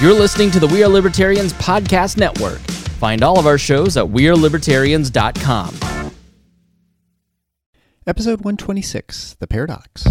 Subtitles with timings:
[0.00, 2.58] You're listening to the We Are Libertarians Podcast Network.
[2.96, 5.74] Find all of our shows at WeareLibertarians.com.
[8.06, 10.06] Episode 126 The Paradox.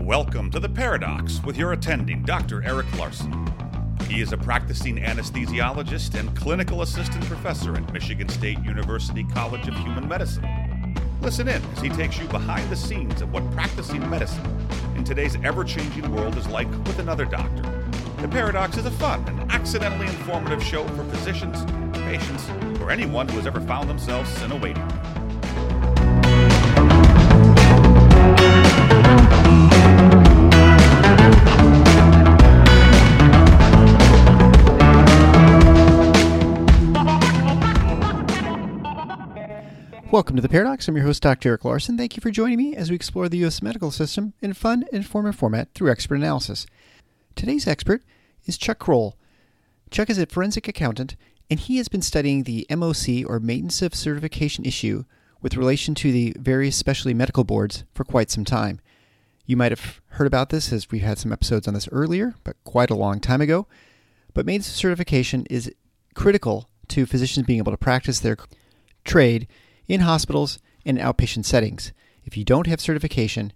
[0.00, 2.62] Welcome to The Paradox with your attending, Dr.
[2.62, 3.46] Eric Larson.
[4.08, 9.74] He is a practicing anesthesiologist and clinical assistant professor at Michigan State University College of
[9.74, 10.65] Human Medicine.
[11.20, 14.44] Listen in as he takes you behind the scenes of what practicing medicine
[14.96, 17.62] in today's ever changing world is like with another doctor.
[18.20, 22.48] The Paradox is a fun and accidentally informative show for physicians, patients,
[22.80, 25.25] or anyone who has ever found themselves in a waiting room.
[40.12, 40.86] Welcome to The Paradox.
[40.86, 41.48] I'm your host, Dr.
[41.48, 41.98] Eric Larson.
[41.98, 43.60] Thank you for joining me as we explore the U.S.
[43.60, 46.64] medical system in a fun and informative format through expert analysis.
[47.34, 48.04] Today's expert
[48.44, 49.16] is Chuck Kroll.
[49.90, 51.16] Chuck is a forensic accountant,
[51.50, 55.04] and he has been studying the MOC, or Maintenance of Certification issue,
[55.42, 58.80] with relation to the various specialty medical boards for quite some time.
[59.44, 62.56] You might have heard about this as we've had some episodes on this earlier, but
[62.62, 63.66] quite a long time ago.
[64.34, 65.72] But maintenance of certification is
[66.14, 68.36] critical to physicians being able to practice their
[69.04, 69.48] trade
[69.88, 71.92] in hospitals and outpatient settings.
[72.24, 73.52] If you don't have certification,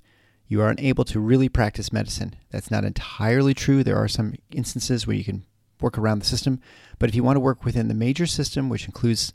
[0.47, 2.37] you are unable to really practice medicine.
[2.51, 3.85] That's not entirely true.
[3.85, 5.45] There are some instances where you can
[5.81, 6.61] work around the system,
[6.99, 9.33] but if you want to work within the major system, which includes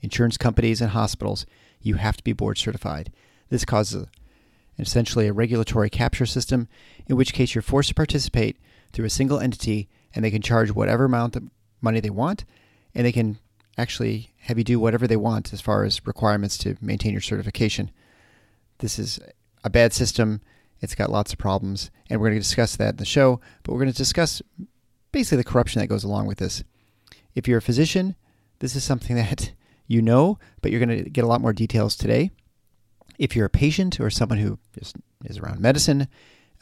[0.00, 1.46] insurance companies and hospitals,
[1.80, 3.12] you have to be board certified.
[3.48, 4.06] This causes
[4.78, 6.68] essentially a regulatory capture system,
[7.06, 8.58] in which case you're forced to participate
[8.92, 11.44] through a single entity and they can charge whatever amount of
[11.80, 12.44] money they want
[12.94, 13.38] and they can
[13.78, 17.90] actually have you do whatever they want as far as requirements to maintain your certification.
[18.78, 19.18] This is
[19.64, 20.40] a bad system.
[20.80, 23.72] It's got lots of problems, and we're going to discuss that in the show, but
[23.72, 24.42] we're going to discuss
[25.10, 26.62] basically the corruption that goes along with this.
[27.34, 28.14] If you're a physician,
[28.60, 29.52] this is something that
[29.88, 32.30] you know, but you're going to get a lot more details today.
[33.18, 34.92] If you're a patient or someone who is,
[35.24, 36.08] is around medicine,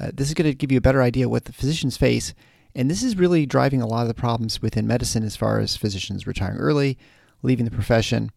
[0.00, 2.34] uh, this is going to give you a better idea what the physicians face
[2.74, 5.76] and this is really driving a lot of the problems within medicine as far as
[5.76, 6.98] physicians retiring early,
[7.44, 8.32] leaving the profession.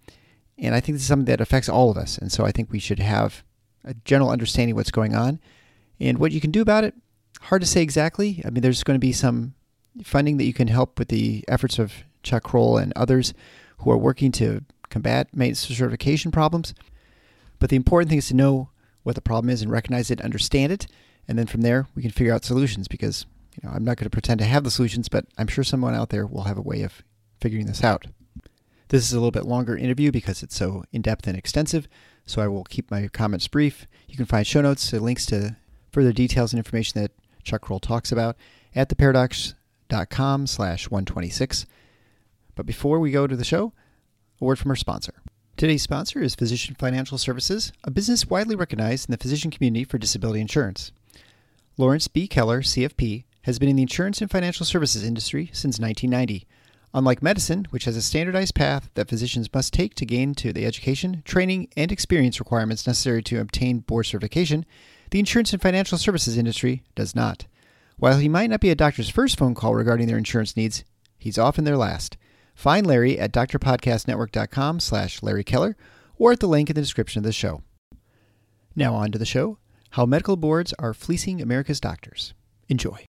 [0.57, 2.17] And I think this is something that affects all of us.
[2.17, 3.43] And so I think we should have
[3.83, 5.39] a general understanding of what's going on.
[5.99, 6.93] And what you can do about it,
[7.41, 8.41] hard to say exactly.
[8.45, 9.55] I mean, there's going to be some
[10.03, 13.33] funding that you can help with the efforts of Chuck Kroll and others
[13.79, 16.73] who are working to combat maintenance certification problems.
[17.59, 18.69] But the important thing is to know
[19.03, 20.87] what the problem is and recognize it, understand it,
[21.27, 23.25] and then from there we can figure out solutions because
[23.55, 25.95] you know, I'm not going to pretend to have the solutions, but I'm sure someone
[25.95, 27.03] out there will have a way of
[27.39, 28.05] figuring this out.
[28.89, 31.87] This is a little bit longer interview because it's so in depth and extensive,
[32.25, 33.85] so I will keep my comments brief.
[34.07, 35.57] You can find show notes, uh, links to
[35.91, 37.11] further details and information that
[37.43, 38.37] Chuck Kroll talks about
[38.75, 41.65] at theparadox.com slash 126.
[42.55, 43.73] But before we go to the show,
[44.39, 45.15] a word from our sponsor.
[45.57, 49.97] Today's sponsor is Physician Financial Services, a business widely recognized in the physician community for
[49.97, 50.91] disability insurance.
[51.77, 52.27] Lawrence B.
[52.27, 56.47] Keller, CFP, has been in the insurance and financial services industry since 1990.
[56.97, 60.65] Unlike medicine, which has a standardized path that physicians must take to gain to the
[60.65, 64.65] education, training, and experience requirements necessary to obtain board certification,
[65.11, 67.45] the insurance and financial services industry does not.
[67.97, 70.85] While he might not be a doctor's first phone call regarding their insurance needs,
[71.19, 72.17] he's often their last.
[72.55, 75.77] Find Larry at drpodcastnetwork.com slash Larry Keller
[76.17, 77.61] or at the link in the description of the show.
[78.75, 79.59] Now on to the show,
[79.91, 82.33] how medical boards are fleecing America's doctors.
[82.67, 83.05] Enjoy.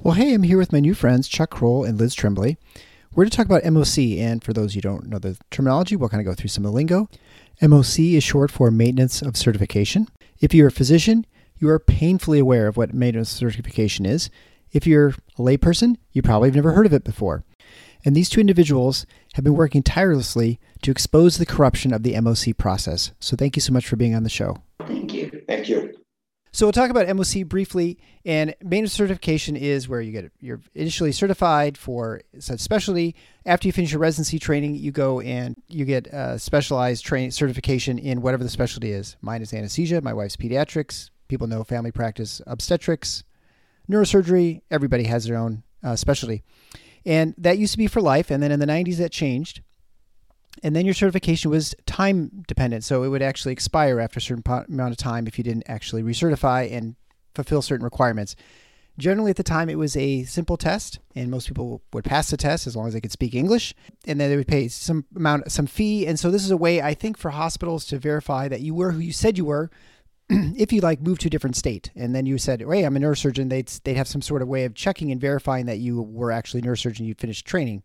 [0.00, 2.56] Well, hey, I'm here with my new friends, Chuck Kroll and Liz Tremblay.
[3.14, 6.20] We're to talk about MOC, and for those you don't know the terminology, we'll kind
[6.20, 7.08] of go through some of the lingo.
[7.60, 10.06] MOC is short for Maintenance of Certification.
[10.40, 11.26] If you're a physician,
[11.58, 14.30] you are painfully aware of what maintenance certification is.
[14.70, 17.42] If you're a layperson, you probably have never heard of it before.
[18.04, 19.04] And these two individuals
[19.34, 23.10] have been working tirelessly to expose the corruption of the MOC process.
[23.18, 24.58] So thank you so much for being on the show.
[24.86, 25.42] Thank you.
[25.48, 25.97] Thank you.
[26.58, 27.98] So we'll talk about MOC briefly.
[28.24, 33.14] And maintenance certification is where you get you're initially certified for such specialty.
[33.46, 37.96] After you finish your residency training, you go and you get a specialized training certification
[37.96, 39.16] in whatever the specialty is.
[39.20, 40.00] Mine is anesthesia.
[40.00, 41.10] My wife's pediatrics.
[41.28, 43.22] People know family practice, obstetrics,
[43.88, 44.62] neurosurgery.
[44.68, 46.42] Everybody has their own uh, specialty,
[47.06, 48.32] and that used to be for life.
[48.32, 49.62] And then in the 90s, that changed
[50.62, 52.84] and then your certification was time dependent.
[52.84, 56.02] So it would actually expire after a certain amount of time if you didn't actually
[56.02, 56.96] recertify and
[57.34, 58.36] fulfill certain requirements.
[58.98, 62.36] Generally, at the time, it was a simple test, and most people would pass the
[62.36, 63.72] test as long as they could speak English,
[64.08, 66.04] and then they would pay some amount, some fee.
[66.04, 68.90] And so, this is a way I think for hospitals to verify that you were
[68.90, 69.70] who you said you were
[70.30, 73.00] if you like move to a different state and then you said, "Hey, I'm a
[73.00, 76.30] neurosurgeon," they'd they'd have some sort of way of checking and verifying that you were
[76.30, 77.06] actually a neurosurgeon.
[77.06, 77.82] You'd finished training.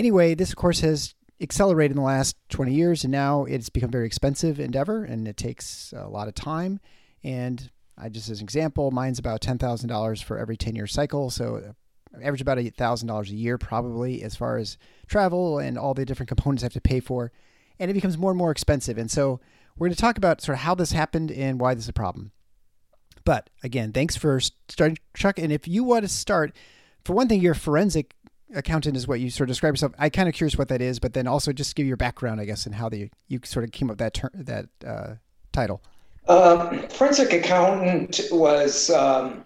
[0.00, 3.90] Anyway, this of course has accelerated in the last 20 years, and now it's become
[3.90, 6.80] a very expensive endeavor, and it takes a lot of time.
[7.22, 10.86] And I just as an example, mine's about ten thousand dollars for every 10 year
[10.86, 11.74] cycle, so
[12.22, 16.06] average about eight thousand dollars a year probably as far as travel and all the
[16.06, 17.30] different components I have to pay for,
[17.78, 18.96] and it becomes more and more expensive.
[18.96, 19.38] And so
[19.76, 21.92] we're going to talk about sort of how this happened and why this is a
[21.92, 22.32] problem.
[23.26, 25.38] But again, thanks for starting, Chuck.
[25.38, 26.56] And if you want to start,
[27.04, 28.14] for one thing, you're forensic
[28.54, 29.92] accountant is what you sort of describe yourself.
[29.98, 32.44] I kind of curious what that is, but then also just give your background, I
[32.44, 35.14] guess, and how the you sort of came up that that uh,
[35.52, 35.82] title.
[36.28, 39.44] Um, forensic accountant was um,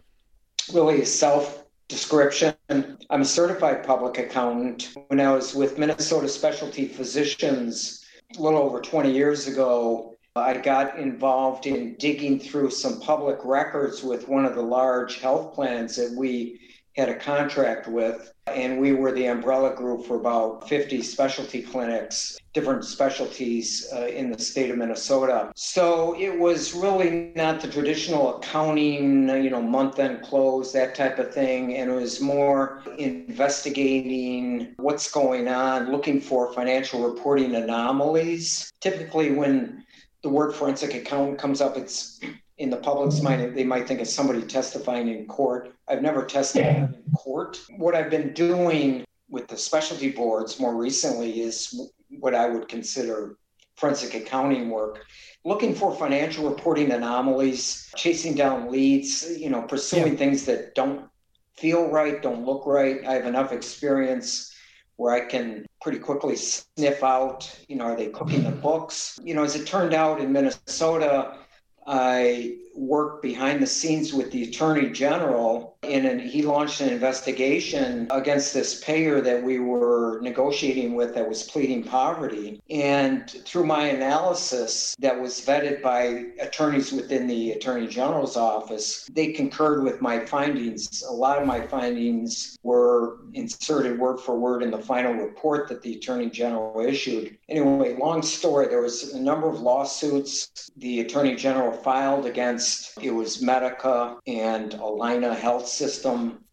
[0.72, 2.54] really a self description.
[2.68, 4.90] I'm a certified public accountant.
[5.08, 8.04] When I was with Minnesota Specialty Physicians
[8.36, 14.02] a little over 20 years ago, I got involved in digging through some public records
[14.02, 16.58] with one of the large health plans that we
[16.96, 22.38] had a contract with, and we were the umbrella group for about 50 specialty clinics,
[22.52, 25.50] different specialties uh, in the state of Minnesota.
[25.56, 31.18] So it was really not the traditional accounting, you know, month end close, that type
[31.18, 31.76] of thing.
[31.76, 38.70] And it was more investigating what's going on, looking for financial reporting anomalies.
[38.80, 39.84] Typically, when
[40.22, 42.20] the word forensic accountant comes up, it's
[42.58, 45.74] in the public's mind, they might think it's somebody testifying in court.
[45.88, 47.60] I've never testified in court.
[47.76, 51.90] What I've been doing with the specialty boards more recently is
[52.20, 53.36] what I would consider
[53.76, 55.04] forensic accounting work,
[55.44, 60.18] looking for financial reporting anomalies, chasing down leads, you know, pursuing yeah.
[60.18, 61.08] things that don't
[61.56, 63.04] feel right, don't look right.
[63.04, 64.54] I have enough experience
[64.96, 69.18] where I can pretty quickly sniff out, you know, are they cooking the books?
[69.24, 71.38] You know, as it turned out in Minnesota,
[71.86, 78.06] I worked behind the scenes with the attorney general and an, he launched an investigation
[78.10, 82.60] against this payer that we were negotiating with that was pleading poverty.
[82.70, 89.32] And through my analysis that was vetted by attorneys within the attorney general's office they
[89.32, 91.02] concurred with my findings.
[91.02, 95.82] A lot of my findings were inserted word for word in the final report that
[95.82, 97.36] the attorney general issued.
[97.48, 100.70] Anyway long story there was a number of lawsuits.
[100.76, 102.63] The attorney general filed against
[103.00, 106.44] it was Medica and Allina Health System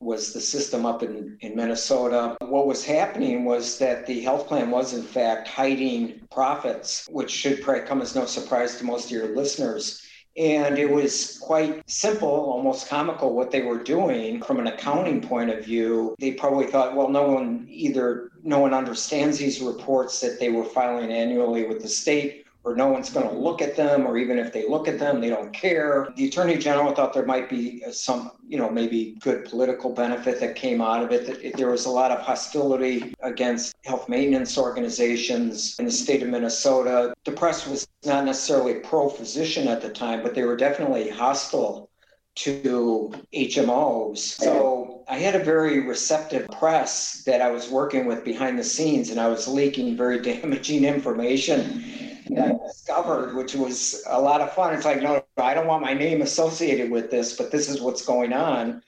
[0.00, 2.36] was the system up in, in Minnesota.
[2.40, 7.62] What was happening was that the health plan was, in fact, hiding profits, which should
[7.62, 10.02] probably come as no surprise to most of your listeners.
[10.36, 15.48] And it was quite simple, almost comical what they were doing from an accounting point
[15.48, 16.14] of view.
[16.20, 20.64] They probably thought, well, no one either, no one understands these reports that they were
[20.64, 24.40] filing annually with the state or no one's going to look at them, or even
[24.40, 26.12] if they look at them, they don't care.
[26.16, 30.40] The attorney general thought there might be uh, some, you know, maybe good political benefit
[30.40, 31.56] that came out of it.
[31.56, 37.14] There was a lot of hostility against health maintenance organizations in the state of Minnesota.
[37.24, 41.88] The press was not necessarily pro physician at the time, but they were definitely hostile
[42.34, 44.18] to HMOs.
[44.18, 49.10] So I had a very receptive press that I was working with behind the scenes,
[49.10, 54.74] and I was leaking very damaging information that discovered, which was a lot of fun.
[54.74, 58.04] It's like, no, I don't want my name associated with this, but this is what's
[58.04, 58.82] going on.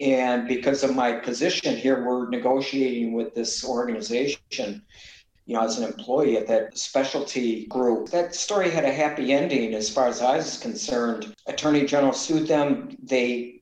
[0.00, 4.82] And because of my position here, we're negotiating with this organization,
[5.46, 8.10] you know, as an employee at that specialty group.
[8.10, 11.34] That story had a happy ending as far as I was concerned.
[11.46, 12.96] Attorney General sued them.
[13.02, 13.57] They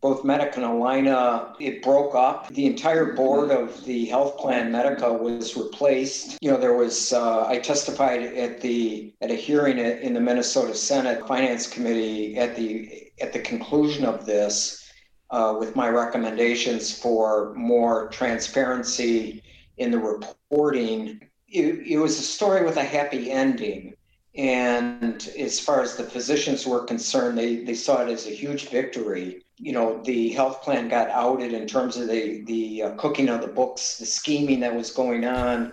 [0.00, 2.48] both Medica and Allina, it broke up.
[2.48, 6.38] The entire board of the health plan Medica was replaced.
[6.40, 10.74] You know, there was uh, I testified at the at a hearing in the Minnesota
[10.74, 14.88] Senate Finance Committee at the at the conclusion of this
[15.30, 19.42] uh, with my recommendations for more transparency
[19.78, 21.20] in the reporting.
[21.48, 23.94] It, it was a story with a happy ending.
[24.36, 28.68] And as far as the physicians were concerned, they, they saw it as a huge
[28.68, 29.42] victory.
[29.56, 33.40] You know the health plan got outed in terms of the the uh, cooking of
[33.40, 35.72] the books the scheming that was going on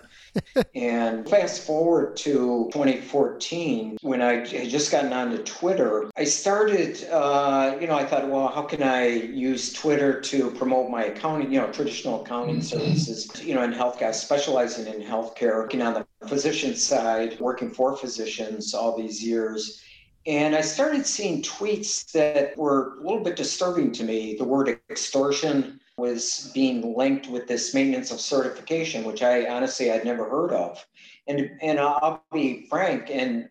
[0.74, 7.76] and fast forward to 2014 when i had just gotten onto twitter i started uh,
[7.80, 11.60] you know i thought well how can i use twitter to promote my accounting you
[11.60, 12.80] know traditional accounting mm-hmm.
[12.80, 17.96] services you know in healthcare specializing in healthcare working on the physician side working for
[17.96, 19.82] physicians all these years
[20.26, 24.34] and I started seeing tweets that were a little bit disturbing to me.
[24.36, 30.04] The word extortion was being linked with this maintenance of certification, which I honestly had
[30.04, 30.84] never heard of.
[31.26, 33.48] And and I'll be frank, and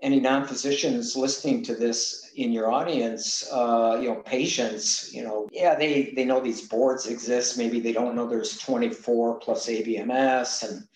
[0.00, 5.74] any non-physicians listening to this in your audience, uh, you know, patients, you know, yeah,
[5.74, 7.58] they they know these boards exist.
[7.58, 10.88] Maybe they don't know there's 24 plus ABMS and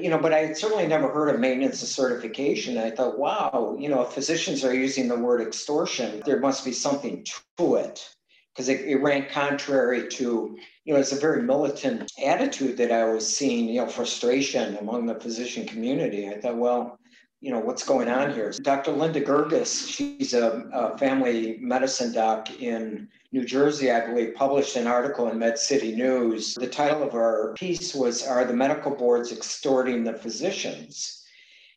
[0.00, 2.78] you know, but I had certainly never heard of maintenance of certification.
[2.78, 6.72] I thought, wow, you know, if physicians are using the word extortion, there must be
[6.72, 7.26] something
[7.58, 8.14] to it
[8.54, 13.04] because it, it, ran contrary to, you know, it's a very militant attitude that I
[13.04, 16.28] was seeing, you know, frustration among the physician community.
[16.28, 17.00] I thought, well,
[17.40, 18.52] you know, what's going on here?
[18.62, 18.92] Dr.
[18.92, 24.86] Linda Girgis, she's a, a family medicine doc in New Jersey, I believe, published an
[24.86, 26.54] article in Med City News.
[26.54, 31.22] The title of our piece was Are the Medical Boards Extorting the Physicians?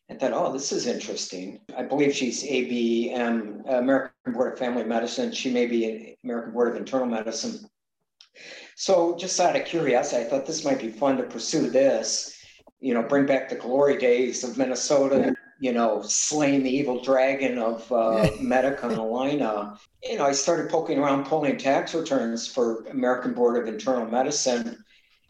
[0.07, 1.59] And thought, oh, this is interesting.
[1.75, 5.31] I believe she's ABM, American Board of Family Medicine.
[5.31, 7.67] She may be an American Board of Internal Medicine.
[8.75, 12.39] So, just out of curiosity, I thought this might be fun to pursue this.
[12.79, 17.57] You know, bring back the glory days of Minnesota you know, slaying the evil dragon
[17.57, 19.77] of uh, Medica and Allina.
[20.03, 24.83] You know, I started poking around pulling tax returns for American Board of Internal Medicine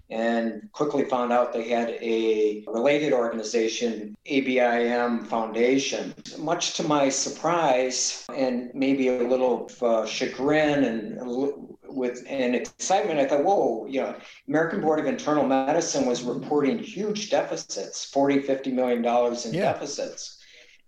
[0.09, 6.13] and quickly found out they had a related organization, ABIM Foundation.
[6.37, 13.25] Much to my surprise and maybe a little uh, chagrin and with an excitement, I
[13.25, 14.15] thought, whoa, you know,
[14.47, 19.73] American Board of Internal Medicine was reporting huge deficits, 40, 50 million dollars in yeah.
[19.73, 20.37] deficits.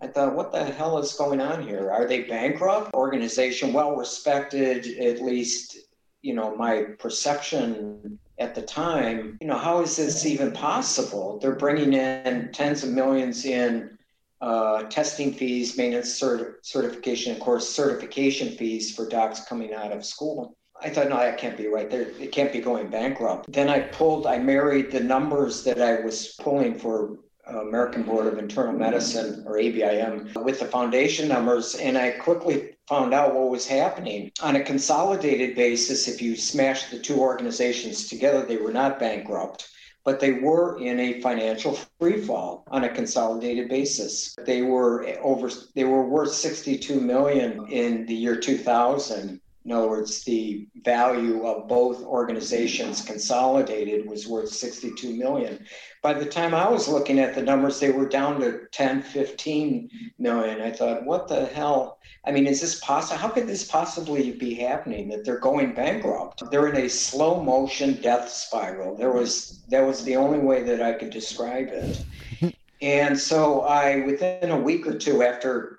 [0.02, 1.92] I thought, what the hell is going on here?
[1.92, 2.94] Are they bankrupt?
[2.94, 5.78] Organization well respected, at least,
[6.22, 11.40] you know, my perception at the time, you know, how is this even possible?
[11.40, 13.98] They're bringing in tens of millions in
[14.42, 20.06] uh, testing fees, maintenance cert- certification, of course, certification fees for docs coming out of
[20.06, 20.56] school.
[20.82, 21.90] I thought, no, that can't be right.
[21.90, 23.52] There, it can't be going bankrupt.
[23.52, 28.38] Then I pulled, I married the numbers that I was pulling for American Board of
[28.38, 33.68] Internal Medicine or ABIM with the foundation numbers, and I quickly found out what was
[33.68, 34.32] happening.
[34.42, 39.70] On a consolidated basis, if you smash the two organizations together, they were not bankrupt
[40.06, 44.34] but they were in a financial freefall on a consolidated basis.
[44.44, 49.40] They were over they were worth 62 million in the year 2000
[49.70, 55.64] in other words, the value of both organizations consolidated was worth 62 million.
[56.02, 59.88] By the time I was looking at the numbers, they were down to 10, 15
[60.18, 60.60] million.
[60.60, 62.00] I thought, what the hell?
[62.26, 63.20] I mean, is this possible?
[63.20, 66.42] How could this possibly be happening that they're going bankrupt?
[66.50, 68.96] They're in a slow motion death spiral.
[68.96, 72.04] There was that was the only way that I could describe it.
[72.82, 75.79] and so I, within a week or two after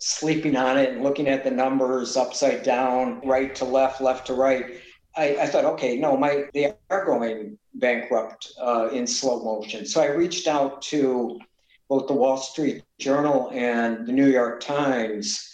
[0.00, 4.34] sleeping on it and looking at the numbers upside down, right to left, left to
[4.34, 4.80] right.
[5.16, 9.84] I, I thought, okay, no, my they are going bankrupt uh, in slow motion.
[9.84, 11.38] So I reached out to
[11.88, 15.46] both the Wall Street Journal and the New York Times.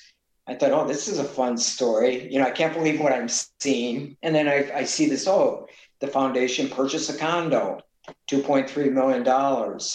[0.46, 2.32] I thought, oh, this is a fun story.
[2.32, 3.28] You know, I can't believe what I'm
[3.60, 4.16] seeing.
[4.22, 5.66] And then I, I see this, oh,
[6.00, 7.80] the foundation purchased a condo,
[8.30, 9.24] $2.3 million,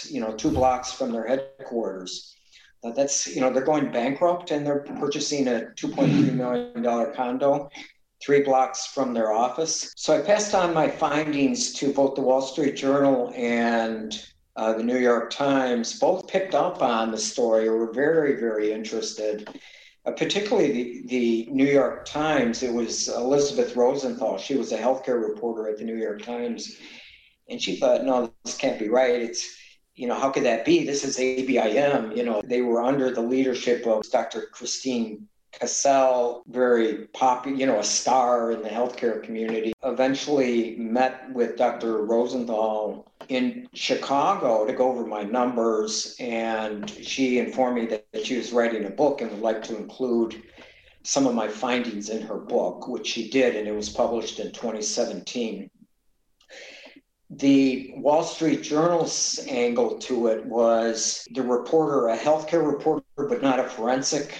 [0.09, 2.35] you know, two blocks from their headquarters
[2.83, 7.69] that's you know they're going bankrupt and they're purchasing a 2.3 million dollar condo
[8.21, 9.93] three blocks from their office.
[9.97, 14.23] So I passed on my findings to both the Wall Street Journal and
[14.55, 15.99] uh, the New York Times.
[15.99, 19.49] Both picked up on the story or were very, very interested.
[20.03, 22.63] Uh, particularly the, the New York Times.
[22.63, 24.37] It was Elizabeth Rosenthal.
[24.39, 26.77] She was a healthcare reporter at the New York Times.
[27.49, 29.21] And she thought, no, this can't be right.
[29.21, 29.55] It's
[29.95, 30.85] you know, how could that be?
[30.85, 32.15] This is ABIM.
[32.15, 34.47] You know, they were under the leadership of Dr.
[34.51, 41.57] Christine Cassel, very popular, you know, a star in the healthcare community, eventually met with
[41.57, 42.05] Dr.
[42.05, 46.15] Rosenthal in Chicago to go over my numbers.
[46.19, 50.41] And she informed me that, she was writing a book and would like to include
[51.03, 54.51] some of my findings in her book, which she did, and it was published in
[54.51, 55.69] 2017
[57.37, 63.59] the Wall Street Journal's angle to it was the reporter, a healthcare reporter, but not
[63.59, 64.37] a forensic,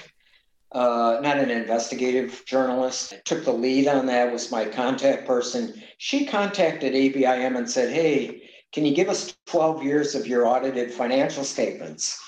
[0.74, 3.14] uh, not an investigative journalist.
[3.24, 5.82] Took the lead on that, was my contact person.
[6.00, 10.92] She contacted ABIM and said, Hey, can you give us 12 years of your audited
[10.92, 12.20] financial statements?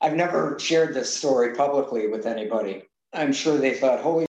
[0.00, 2.84] I've never shared this story publicly with anybody.
[3.12, 4.26] I'm sure they thought, Holy,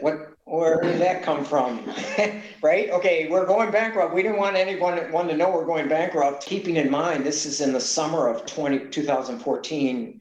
[0.00, 1.82] what where did that come from?
[2.62, 2.90] right?
[2.90, 4.14] Okay, we're going bankrupt.
[4.14, 6.44] We didn't want anyone one to know we're going bankrupt.
[6.44, 10.20] Keeping in mind, this is in the summer of 20, 2014.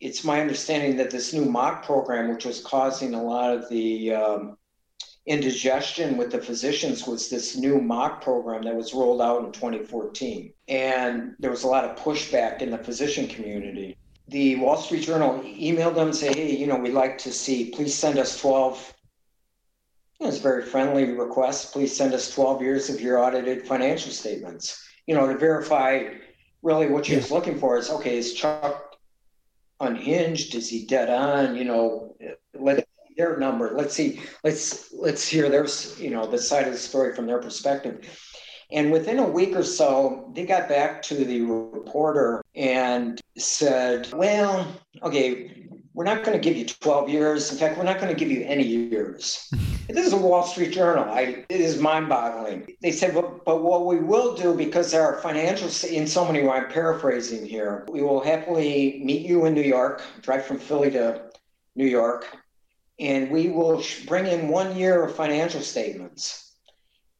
[0.00, 4.14] It's my understanding that this new MOC program, which was causing a lot of the
[4.14, 4.58] um,
[5.26, 10.52] indigestion with the physicians, was this new MOC program that was rolled out in 2014.
[10.68, 13.96] And there was a lot of pushback in the physician community.
[14.28, 17.70] the Wall Street Journal emailed them, and say, hey, you know, we'd like to see,
[17.70, 18.94] please send us 12.
[20.22, 21.72] It was a very friendly request.
[21.72, 24.86] Please send us 12 years of your audited financial statements.
[25.08, 26.10] You know, to verify
[26.62, 28.94] really what she was looking for is okay, is Chuck
[29.80, 30.54] unhinged?
[30.54, 31.56] Is he dead on?
[31.56, 32.14] You know,
[32.54, 32.86] let
[33.16, 33.72] their number.
[33.74, 35.66] Let's see, let's let's hear their
[35.98, 38.08] you know the side of the story from their perspective.
[38.70, 44.72] And within a week or so, they got back to the reporter and said, Well,
[45.02, 47.50] okay, we're not going to give you 12 years.
[47.50, 49.52] In fact, we're not going to give you any years.
[49.88, 51.04] this is a Wall Street Journal.
[51.04, 52.74] I, it is mind boggling.
[52.80, 57.44] They said, but, what we will do, because our financials, in so many I'm paraphrasing
[57.44, 61.22] here, we will happily meet you in New York, drive from Philly to
[61.74, 62.36] New York,
[62.98, 66.54] and we will bring in one year of financial statements.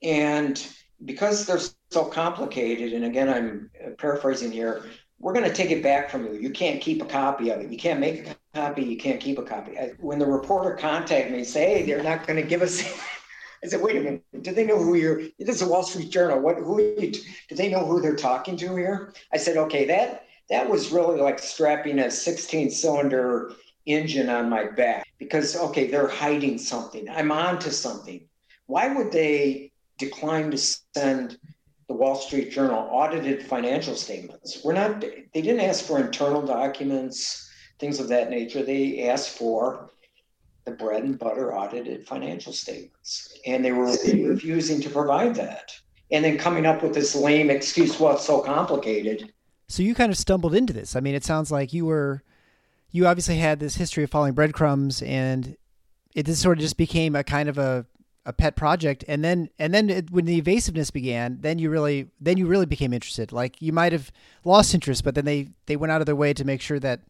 [0.03, 0.65] And
[1.05, 4.85] because they're so complicated, and again, I'm uh, paraphrasing here,
[5.19, 6.35] we're going to take it back from you.
[6.35, 7.71] You can't keep a copy of it.
[7.71, 8.83] You can't make a copy.
[8.83, 9.73] You can't keep a copy.
[9.99, 12.83] When the reporter contacted me, say, "Hey, they're not going to give us,"
[13.65, 14.23] I said, "Wait a minute.
[14.43, 15.23] Do they know who you're?
[15.39, 16.41] This is a Wall Street Journal.
[16.41, 16.57] What?
[16.57, 16.81] Who?
[16.81, 20.93] You, do they know who they're talking to here?" I said, "Okay, that that was
[20.93, 23.53] really like strapping a 16-cylinder
[23.87, 27.09] engine on my back because okay, they're hiding something.
[27.09, 28.29] I'm onto something.
[28.67, 31.39] Why would they decline to send?"
[31.89, 34.63] the Wall Street Journal audited financial statements.
[34.65, 37.42] We're not, they didn't ask for internal documents,
[37.83, 38.63] things of that nature.
[38.63, 39.91] They asked for
[40.65, 43.37] the bread and butter audited financial statements.
[43.45, 45.73] And they were refusing to provide that.
[46.13, 49.33] And then coming up with this lame excuse, well, it's so complicated.
[49.69, 50.95] So you kind of stumbled into this.
[50.95, 52.23] I mean, it sounds like you were,
[52.93, 55.57] you obviously had this history of following breadcrumbs and
[56.15, 57.87] it just sort of just became a kind of a
[58.25, 62.07] a pet project and then and then it, when the evasiveness began then you really
[62.21, 64.13] then you really became interested like you might have
[64.45, 67.01] lost interest but then they they went out of their way to make sure that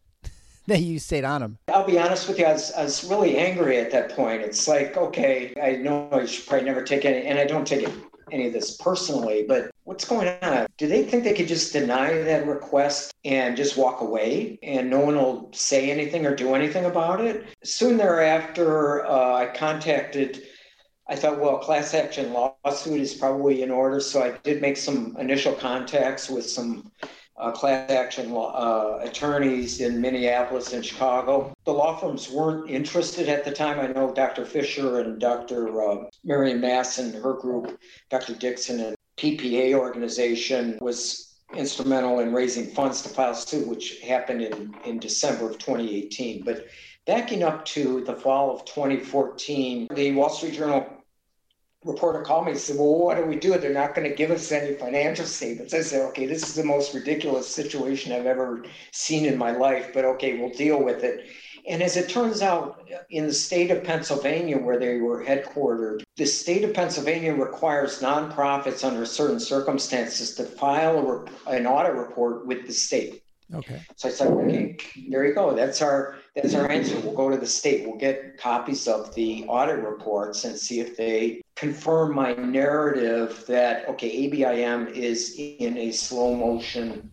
[0.67, 3.37] that you stayed on them i'll be honest with you I was, I was really
[3.37, 4.41] angry at that point.
[4.41, 7.83] It's like okay i know i should probably never take any and i don't take
[7.83, 7.93] it,
[8.31, 10.65] any of this personally but what's going on?
[10.77, 14.99] Do they think they could just deny that request and just walk away and no
[14.99, 17.45] one will say anything or do anything about it?
[17.63, 20.43] Soon thereafter uh, i contacted
[21.09, 23.99] I thought, well, class action lawsuit is probably in order.
[23.99, 26.91] So I did make some initial contacts with some
[27.37, 31.53] uh, class action law, uh, attorneys in Minneapolis and Chicago.
[31.65, 33.79] The law firms weren't interested at the time.
[33.79, 34.45] I know Dr.
[34.45, 35.81] Fisher and Dr.
[35.81, 38.35] Uh, Marion Mass and her group, Dr.
[38.35, 44.73] Dixon and PPA organization was instrumental in raising funds to file suit, which happened in,
[44.85, 46.43] in December of 2018.
[46.43, 46.65] But
[47.05, 50.87] Backing up to the fall of 2014, the Wall Street Journal
[51.85, 53.57] reporter called me and said, Well, what do we do?
[53.57, 55.73] They're not going to give us any financial statements.
[55.73, 59.91] I said, Okay, this is the most ridiculous situation I've ever seen in my life,
[59.93, 61.27] but okay, we'll deal with it.
[61.65, 66.25] And as it turns out, in the state of Pennsylvania, where they were headquartered, the
[66.25, 72.67] state of Pennsylvania requires nonprofits under certain circumstances to file a, an audit report with
[72.67, 73.23] the state.
[73.53, 73.81] Okay.
[73.95, 74.77] So I said, okay,
[75.09, 75.55] there you go.
[75.55, 76.99] That's our that's our answer.
[76.99, 77.85] We'll go to the state.
[77.85, 83.87] We'll get copies of the audit reports and see if they confirm my narrative that
[83.89, 87.11] okay, ABIM is in a slow motion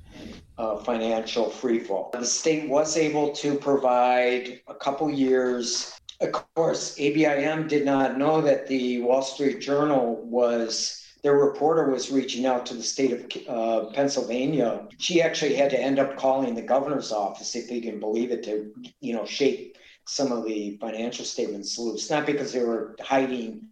[0.56, 2.10] uh, financial freefall.
[2.12, 5.98] The state was able to provide a couple years.
[6.20, 12.10] Of course, ABIM did not know that the Wall Street Journal was their reporter was
[12.10, 14.86] reaching out to the state of uh, Pennsylvania.
[14.98, 18.42] She actually had to end up calling the governor's office, if you can believe it,
[18.44, 22.10] to you know shape some of the financial statements loose.
[22.10, 23.68] Not because they were hiding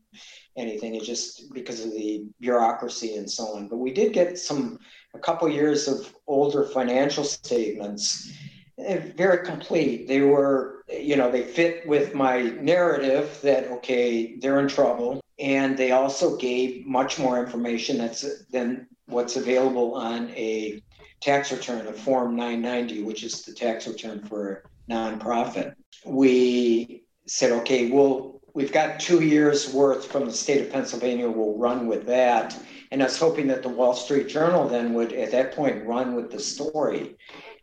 [0.57, 3.69] anything, it's just because of the bureaucracy and so on.
[3.69, 4.79] But we did get some
[5.15, 8.33] a couple years of older financial statements
[8.79, 10.07] eh, very complete.
[10.07, 15.21] They were, you know, they fit with my narrative that, okay, they're in trouble.
[15.39, 20.83] And they also gave much more information that's than what's available on a
[21.21, 25.75] tax return, a Form 990, which is the tax return for a nonprofit.
[26.05, 31.29] We said, okay, well, we've got two years worth from the state of Pennsylvania.
[31.29, 32.59] We'll run with that.
[32.91, 36.15] And I was hoping that the Wall Street Journal then would, at that point, run
[36.15, 37.17] with the story.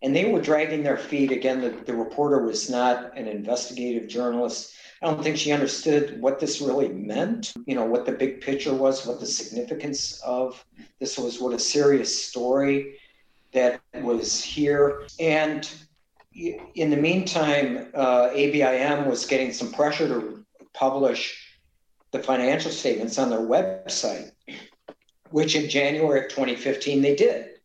[0.03, 1.31] And they were dragging their feet.
[1.31, 6.39] Again, the, the reporter was not an investigative journalist I don't think she understood what
[6.39, 10.65] this really meant, you know, what the big picture was, what the significance of
[10.99, 12.97] this was, what a serious story
[13.53, 15.03] that was here.
[15.19, 15.69] And
[16.33, 21.55] in the meantime, uh, ABIM was getting some pressure to publish
[22.09, 24.31] the financial statements on their website,
[25.29, 27.59] which in January of 2015 they did.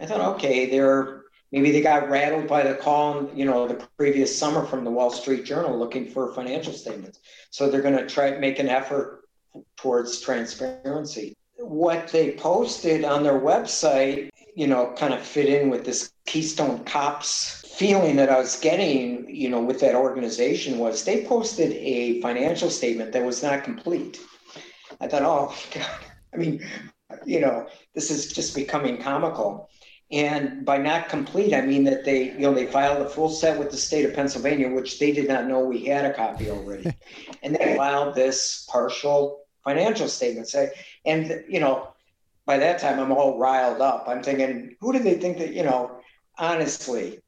[0.00, 1.23] I thought, okay, they're
[1.54, 5.08] maybe they got rattled by the call, you know, the previous summer from the Wall
[5.08, 7.20] Street Journal looking for financial statements.
[7.50, 9.28] So they're going to try make an effort
[9.76, 11.36] towards transparency.
[11.58, 16.82] What they posted on their website, you know, kind of fit in with this Keystone
[16.84, 22.20] Cops feeling that I was getting, you know, with that organization was they posted a
[22.20, 24.20] financial statement that was not complete.
[25.00, 26.00] I thought, oh God,
[26.32, 26.66] I mean,
[27.24, 29.68] you know, this is just becoming comical.
[30.14, 33.58] And by not complete, I mean that they, you know, they filed a full set
[33.58, 36.94] with the state of Pennsylvania, which they did not know we had a copy already.
[37.42, 40.46] and they filed this partial financial statement.
[40.46, 40.70] Say,
[41.04, 41.88] and you know,
[42.46, 44.04] by that time I'm all riled up.
[44.06, 45.98] I'm thinking, who do they think that, you know,
[46.38, 47.18] honestly,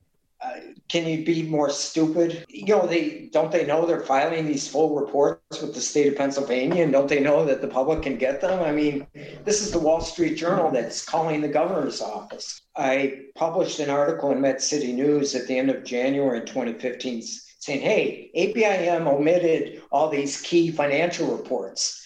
[0.40, 2.44] uh, can you be more stupid?
[2.48, 6.16] You know, they don't they know they're filing these full reports with the state of
[6.16, 8.62] Pennsylvania, and don't they know that the public can get them?
[8.62, 9.06] I mean,
[9.44, 12.60] this is the Wall Street Journal that's calling the governor's office.
[12.76, 17.22] I published an article in Med City News at the end of January 2015
[17.58, 22.02] saying, "Hey, ABIM omitted all these key financial reports."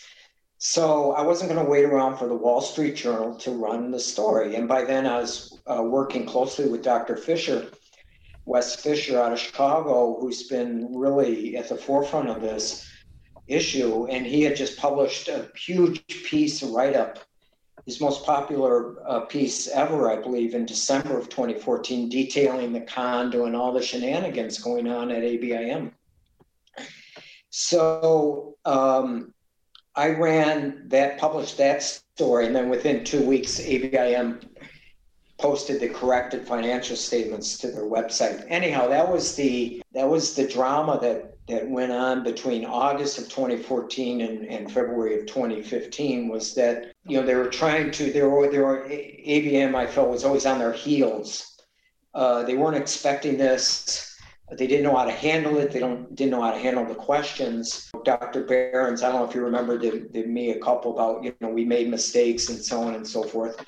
[0.58, 3.98] So I wasn't going to wait around for the Wall Street Journal to run the
[3.98, 4.56] story.
[4.56, 7.16] And by then, I was uh, working closely with Dr.
[7.16, 7.70] Fisher
[8.44, 12.88] Wes Fisher out of Chicago, who's been really at the forefront of this
[13.46, 14.06] issue.
[14.06, 17.18] And he had just published a huge piece, write up,
[17.86, 23.46] his most popular uh, piece ever, I believe, in December of 2014, detailing the condo
[23.46, 25.92] and all the shenanigans going on at ABIM.
[27.50, 29.32] So um,
[29.96, 34.42] I ran that, published that story, and then within two weeks, ABIM
[35.40, 38.44] posted the corrected financial statements to their website.
[38.48, 43.24] Anyhow, that was the that was the drama that that went on between August of
[43.24, 48.22] 2014 and, and February of 2015 was that you know they were trying to they
[48.22, 51.46] were they were ABIM I felt was always on their heels.
[52.14, 54.09] Uh, they weren't expecting this.
[54.52, 55.70] They didn't know how to handle it.
[55.70, 57.90] They don't didn't know how to handle the questions.
[58.04, 58.44] Dr.
[58.44, 61.48] Behrens, I don't know if you remember, did, did me a couple about you know
[61.48, 63.64] we made mistakes and so on and so forth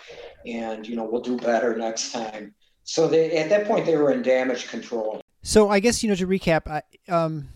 [0.47, 2.55] and you know we'll do better next time.
[2.85, 5.21] So they at that point they were in damage control.
[5.43, 7.49] So I guess you know to recap, I um,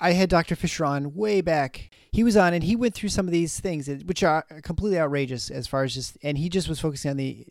[0.00, 0.56] I had Dr.
[0.56, 1.90] Fisher on way back.
[2.10, 5.50] He was on and he went through some of these things which are completely outrageous
[5.50, 7.46] as far as just and he just was focusing on the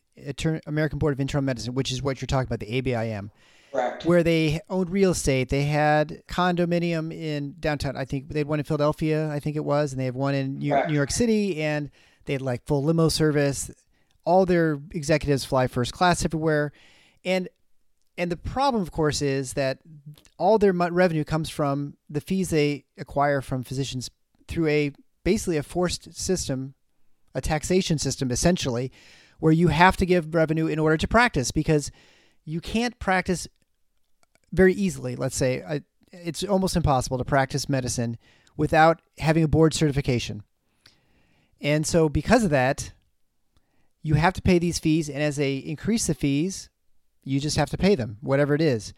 [0.68, 3.32] American Board of Internal Medicine, which is what you're talking about, the ABIM.
[3.72, 4.06] Correct.
[4.06, 5.50] Where they owned real estate.
[5.50, 7.96] They had condominium in downtown.
[7.96, 10.36] I think they had one in Philadelphia, I think it was, and they have one
[10.36, 11.90] in New, New York City, and
[12.26, 13.72] they had like full limo service
[14.24, 16.72] all their executives fly first class everywhere,
[17.26, 17.48] and
[18.18, 19.80] and the problem, of course, is that
[20.38, 24.10] all their revenue comes from the fees they acquire from physicians
[24.48, 24.92] through a
[25.24, 26.76] basically a forced system,
[27.34, 28.92] a taxation system, essentially,
[29.40, 31.90] where you have to give revenue in order to practice because
[32.44, 33.48] you can't practice
[34.52, 35.16] very easily.
[35.16, 38.18] Let's say it's almost impossible to practice medicine
[38.58, 40.44] without having a board certification.
[41.62, 42.92] And so, because of that,
[44.02, 46.70] you have to pay these fees, and as they increase the fees,
[47.24, 48.94] you just have to pay them, whatever it is.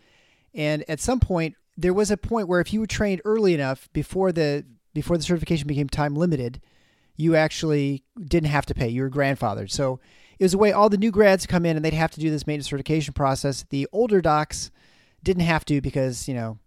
[0.53, 3.89] And at some point, there was a point where if you were trained early enough
[3.91, 6.61] before the before the certification became time limited,
[7.17, 8.87] you actually didn't have to pay.
[8.87, 9.71] You were grandfathered.
[9.71, 9.99] So
[10.37, 12.29] it was a way all the new grads come in and they'd have to do
[12.29, 13.65] this maintenance certification process.
[13.69, 14.69] The older docs
[15.23, 16.59] didn't have to because you know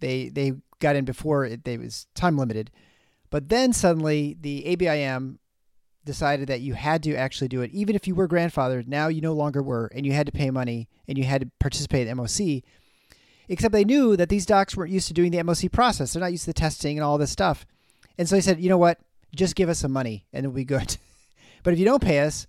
[0.00, 2.70] they they got in before it, they was time limited.
[3.30, 5.38] But then suddenly the ABIM
[6.04, 8.88] decided that you had to actually do it, even if you were grandfathered.
[8.88, 11.50] Now you no longer were, and you had to pay money and you had to
[11.60, 12.62] participate in MOC.
[13.48, 16.12] Except they knew that these docs weren't used to doing the MOC process.
[16.12, 17.66] They're not used to the testing and all this stuff.
[18.16, 18.98] And so they said, you know what?
[19.34, 20.96] Just give us some money and it'll be good.
[21.62, 22.46] but if you don't pay us,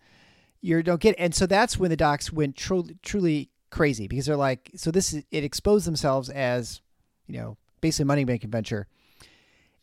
[0.62, 1.15] you don't get.
[1.15, 1.19] It.
[1.19, 5.14] And so that's when the docs went truly, truly crazy because they're like, so this
[5.14, 6.82] is, it exposed themselves as,
[7.28, 8.88] you know, basically money making venture.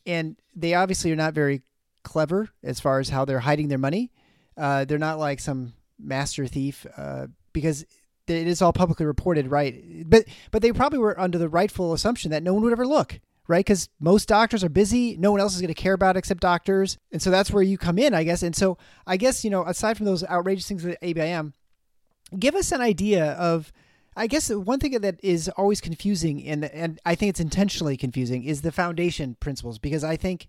[0.06, 1.62] And they obviously are not very
[2.02, 4.12] clever as far as how they're hiding their money.
[4.56, 7.84] Uh, they're not like some master thief uh, because
[8.26, 10.08] it is all publicly reported, right?
[10.08, 13.20] But but they probably were under the rightful assumption that no one would ever look,
[13.46, 13.64] right?
[13.64, 15.16] Because most doctors are busy.
[15.16, 17.62] No one else is going to care about it except doctors, and so that's where
[17.62, 18.42] you come in, I guess.
[18.42, 21.52] And so I guess you know, aside from those outrageous things with ABIM,
[22.36, 23.72] give us an idea of.
[24.16, 28.42] I guess one thing that is always confusing, and and I think it's intentionally confusing,
[28.42, 30.48] is the foundation principles because I think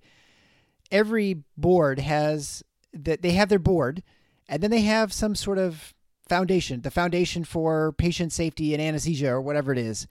[0.91, 2.63] every board has
[2.93, 4.01] that they have their board
[4.47, 5.93] and then they have some sort of
[6.27, 10.07] foundation, the foundation for patient safety and anesthesia or whatever it is.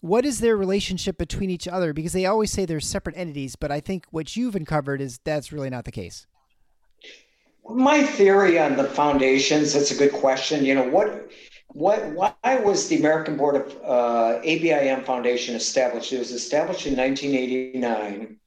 [0.00, 1.92] What is their relationship between each other?
[1.92, 5.52] Because they always say they're separate entities, but I think what you've uncovered is that's
[5.52, 6.26] really not the case.
[7.74, 10.64] My theory on the foundations, that's a good question.
[10.64, 11.30] You know, what
[11.72, 16.12] what, why was the American Board of uh, ABIM Foundation established?
[16.12, 18.38] It was established in 1989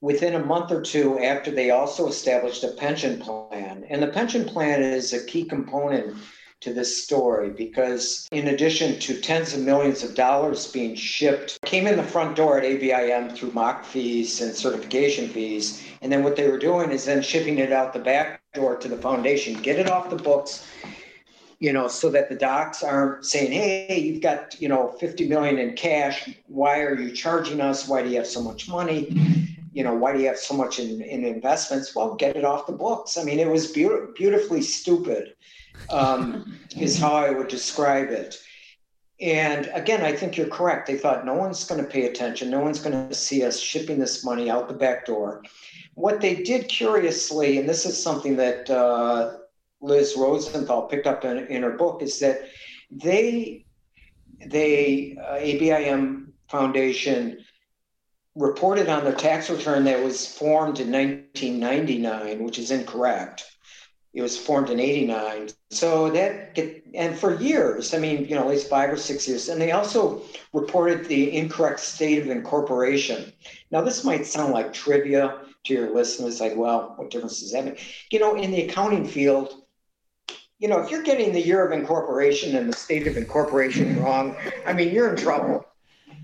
[0.00, 3.84] within a month or two after they also established a pension plan.
[3.90, 6.16] And the pension plan is a key component
[6.62, 11.86] to this story because, in addition to tens of millions of dollars being shipped, came
[11.86, 15.84] in the front door at ABIM through MOC fees and certification fees.
[16.00, 18.88] And then what they were doing is then shipping it out the back door to
[18.88, 20.66] the foundation, get it off the books,
[21.58, 25.58] you know, so that the docs aren't saying, hey, you've got, you know, 50 million
[25.58, 26.28] in cash.
[26.46, 27.88] Why are you charging us?
[27.88, 29.48] Why do you have so much money?
[29.72, 31.94] You know, why do you have so much in, in investments?
[31.94, 33.16] Well, get it off the books.
[33.16, 35.34] I mean, it was be- beautifully stupid,
[35.90, 38.38] um, is how I would describe it.
[39.20, 40.86] And again, I think you're correct.
[40.86, 42.50] They thought no one's going to pay attention.
[42.50, 45.42] No one's going to see us shipping this money out the back door.
[45.94, 49.36] What they did curiously, and this is something that uh,
[49.80, 52.48] Liz Rosenthal picked up in, in her book is that
[52.90, 53.64] they,
[54.44, 57.44] they uh, ABIM Foundation
[58.34, 63.44] reported on their tax return that was formed in 1999, which is incorrect.
[64.14, 65.48] It was formed in 89.
[65.70, 69.26] So that, get, and for years, I mean, you know, at least five or six
[69.26, 69.48] years.
[69.48, 70.22] And they also
[70.52, 73.32] reported the incorrect state of incorporation.
[73.70, 77.64] Now, this might sound like trivia to your listeners, like, well, what difference does that
[77.64, 78.06] make?
[78.10, 79.62] You know, in the accounting field,
[80.58, 84.36] you know, if you're getting the year of incorporation and the state of incorporation wrong,
[84.66, 85.64] I mean, you're in trouble.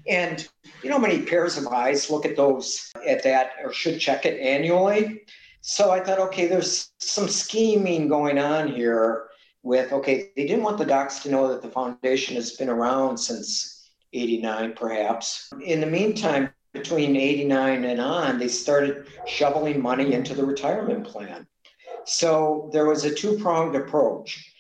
[0.06, 0.46] And
[0.82, 4.40] you know many pairs of eyes look at those at that or should check it
[4.40, 5.22] annually?
[5.60, 9.28] So I thought, okay, there's some scheming going on here
[9.62, 13.18] with, okay, they didn't want the docs to know that the foundation has been around
[13.18, 15.50] since 89, perhaps.
[15.64, 21.46] In the meantime, between 89 and on, they started shoveling money into the retirement plan.
[22.04, 24.54] So there was a two pronged approach.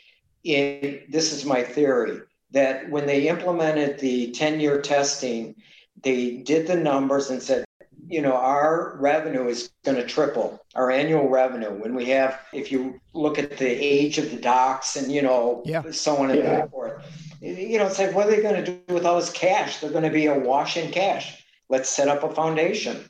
[0.44, 5.54] In, this is my theory that when they implemented the 10 year testing,
[6.02, 7.64] they did the numbers and said,
[8.08, 12.72] you know, our revenue is going to triple our annual revenue when we have, if
[12.72, 15.82] you look at the age of the docs and, you know, yeah.
[15.90, 16.62] so on and yeah.
[16.62, 17.38] so forth.
[17.40, 19.78] You know, it's like, what are they going to do with all this cash?
[19.78, 21.44] They're going to be a wash in cash.
[21.68, 23.08] Let's set up a foundation.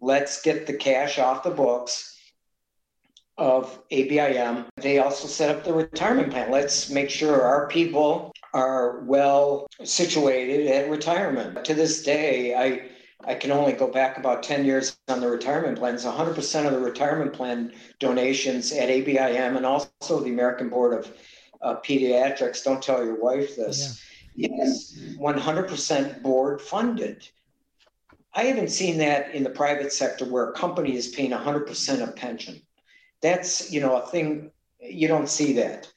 [0.00, 2.18] Let's get the cash off the books
[3.38, 4.66] of ABIM.
[4.76, 6.50] They also set up the retirement plan.
[6.50, 11.64] Let's make sure our people are well situated at retirement.
[11.64, 12.90] To this day, I
[13.26, 16.04] I can only go back about 10 years on the retirement plans.
[16.04, 21.12] 100% of the retirement plan donations at ABIM and also the American Board of
[21.62, 24.02] uh, Pediatrics, don't tell your wife this,
[24.34, 24.48] yeah.
[24.60, 27.26] is 100% board funded.
[28.34, 32.16] I haven't seen that in the private sector where a company is paying 100% of
[32.16, 32.60] pension
[33.24, 35.90] that's you know a thing you don't see that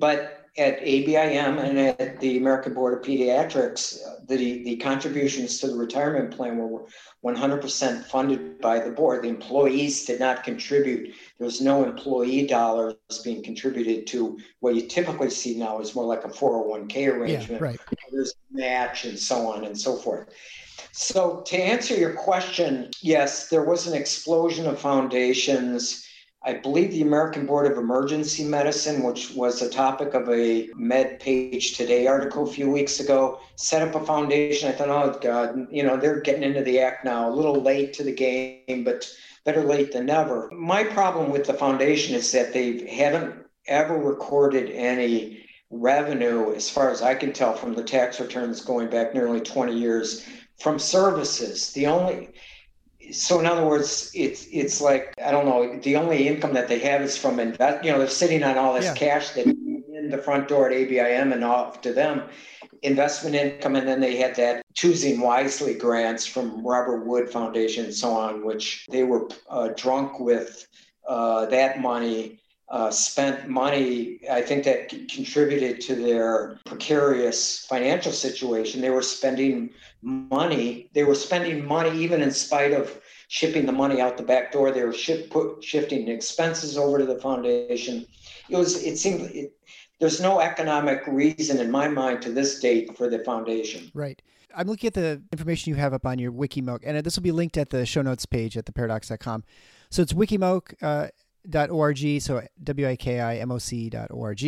[0.00, 5.76] but at ABIM and at the American Board of Pediatrics, the, the contributions to the
[5.76, 6.86] retirement plan were
[7.24, 9.22] 100% funded by the board.
[9.22, 11.14] The employees did not contribute.
[11.38, 16.04] There was no employee dollars being contributed to what you typically see now is more
[16.04, 17.60] like a 401k arrangement.
[17.60, 17.80] Yeah, right.
[18.10, 20.28] There's match and so on and so forth.
[20.92, 26.06] So to answer your question, yes, there was an explosion of foundations
[26.42, 31.76] I believe the American Board of Emergency Medicine, which was a topic of a MedPage
[31.76, 34.68] Today article a few weeks ago, set up a foundation.
[34.68, 37.92] I thought, oh God, you know, they're getting into the act now, a little late
[37.94, 39.06] to the game, but
[39.44, 40.50] better late than never.
[40.50, 43.34] My problem with the foundation is that they haven't
[43.66, 48.88] ever recorded any revenue, as far as I can tell from the tax returns going
[48.88, 50.26] back nearly 20 years,
[50.58, 51.72] from services.
[51.72, 52.30] The only
[53.12, 55.78] so in other words, it's it's like I don't know.
[55.80, 57.84] The only income that they have is from invest.
[57.84, 58.94] You know, they're sitting on all this yeah.
[58.94, 62.22] cash that in the front door at ABIM and off to them
[62.82, 67.94] investment income, and then they had that choosing wisely grants from Robert Wood Foundation and
[67.94, 70.66] so on, which they were uh, drunk with
[71.06, 72.39] uh, that money.
[72.70, 78.80] Uh, spent money, I think that contributed to their precarious financial situation.
[78.80, 79.70] They were spending
[80.02, 80.88] money.
[80.94, 84.70] They were spending money even in spite of shipping the money out the back door.
[84.70, 84.94] They were
[85.30, 88.06] put, shifting expenses over to the foundation.
[88.48, 88.84] It was.
[88.84, 89.30] It seemed.
[89.32, 89.52] It,
[89.98, 93.90] there's no economic reason in my mind to this date for the foundation.
[93.94, 94.20] Right.
[94.54, 97.32] I'm looking at the information you have up on your Wikimoc, and this will be
[97.32, 99.44] linked at the show notes page at theparadox.com.
[99.90, 101.08] So it's wikimoc.org, uh,
[102.20, 104.42] so W I K I M O C.org.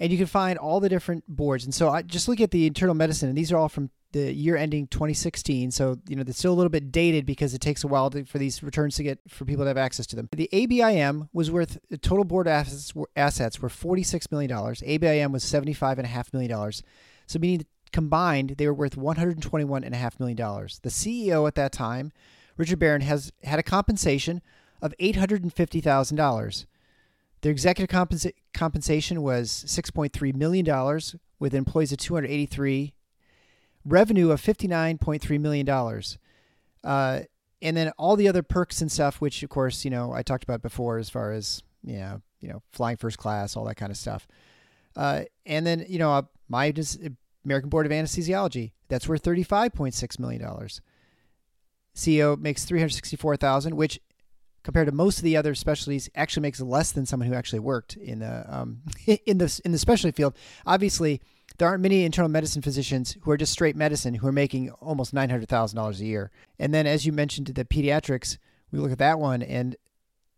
[0.00, 1.64] and you can find all the different boards.
[1.64, 4.32] And so I just look at the internal medicine, and these are all from the
[4.32, 5.70] year ending 2016.
[5.72, 8.24] So you know they're still a little bit dated because it takes a while to,
[8.24, 10.28] for these returns to get for people to have access to them.
[10.32, 14.80] The ABIM was worth the total board assets assets were 46 million dollars.
[14.82, 16.82] ABIM was 75 and a half million dollars.
[17.26, 20.80] So meaning combined they were worth 121 and a half million dollars.
[20.82, 22.12] The CEO at that time,
[22.56, 24.42] Richard Baron, has had a compensation
[24.84, 26.66] of $850,000.
[27.40, 31.00] Their executive compensa- compensation was $6.3 million
[31.38, 32.92] with employees of 283,
[33.86, 35.68] revenue of $59.3 million.
[36.84, 37.20] Uh,
[37.62, 40.44] and then all the other perks and stuff, which of course, you know, I talked
[40.44, 43.90] about before as far as, you know, you know, flying first class, all that kind
[43.90, 44.28] of stuff.
[44.94, 46.74] Uh, and then, you know, uh, my
[47.42, 50.42] American Board of Anesthesiology, that's worth $35.6 million.
[51.94, 53.98] CEO makes 364,000, which
[54.64, 57.96] compared to most of the other specialties, actually makes less than someone who actually worked
[57.96, 58.80] in the um,
[59.26, 60.34] in the in the specialty field.
[60.66, 61.20] Obviously,
[61.58, 65.14] there aren't many internal medicine physicians who are just straight medicine who are making almost
[65.14, 66.32] nine hundred thousand dollars a year.
[66.58, 68.38] And then, as you mentioned, the pediatrics,
[68.72, 69.76] we look at that one, and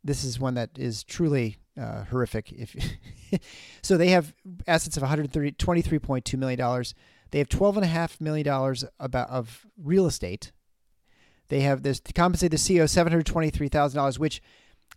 [0.04, 2.52] this is one that is truly uh, horrific.
[2.52, 2.76] If
[3.82, 4.34] so, they have
[4.66, 6.94] assets of one hundred twenty-three point two million dollars.
[7.30, 10.52] They have twelve and a half million dollars about of real estate
[11.48, 14.42] they have this to compensate the CEO seven hundred twenty-three thousand dollars, which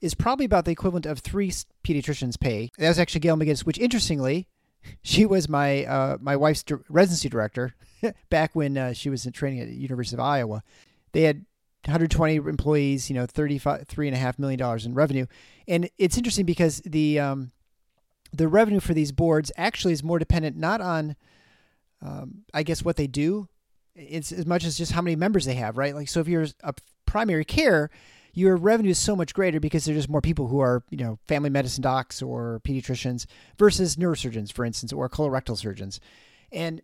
[0.02, 1.52] is probably about the equivalent of three
[1.84, 2.72] pediatricians' pay.
[2.78, 4.48] That was actually Gail McGuinness, which interestingly,
[5.02, 7.76] she was my uh, my wife's residency director
[8.30, 10.64] back when uh, she was in training at the University of Iowa.
[11.12, 11.46] They had
[11.86, 15.26] 120 employees, you know, 35 three and a half million dollars in revenue,
[15.68, 17.52] and it's interesting because the um,
[18.32, 21.16] the revenue for these boards actually is more dependent not on,
[22.02, 23.48] um, I guess, what they do,
[24.00, 25.94] it's as much as just how many members they have, right?
[25.94, 26.74] Like, so if you're a
[27.06, 27.90] primary care,
[28.34, 31.20] your revenue is so much greater because there's just more people who are, you know,
[31.28, 33.26] family medicine docs or pediatricians
[33.58, 36.00] versus neurosurgeons, for instance, or colorectal surgeons.
[36.52, 36.82] And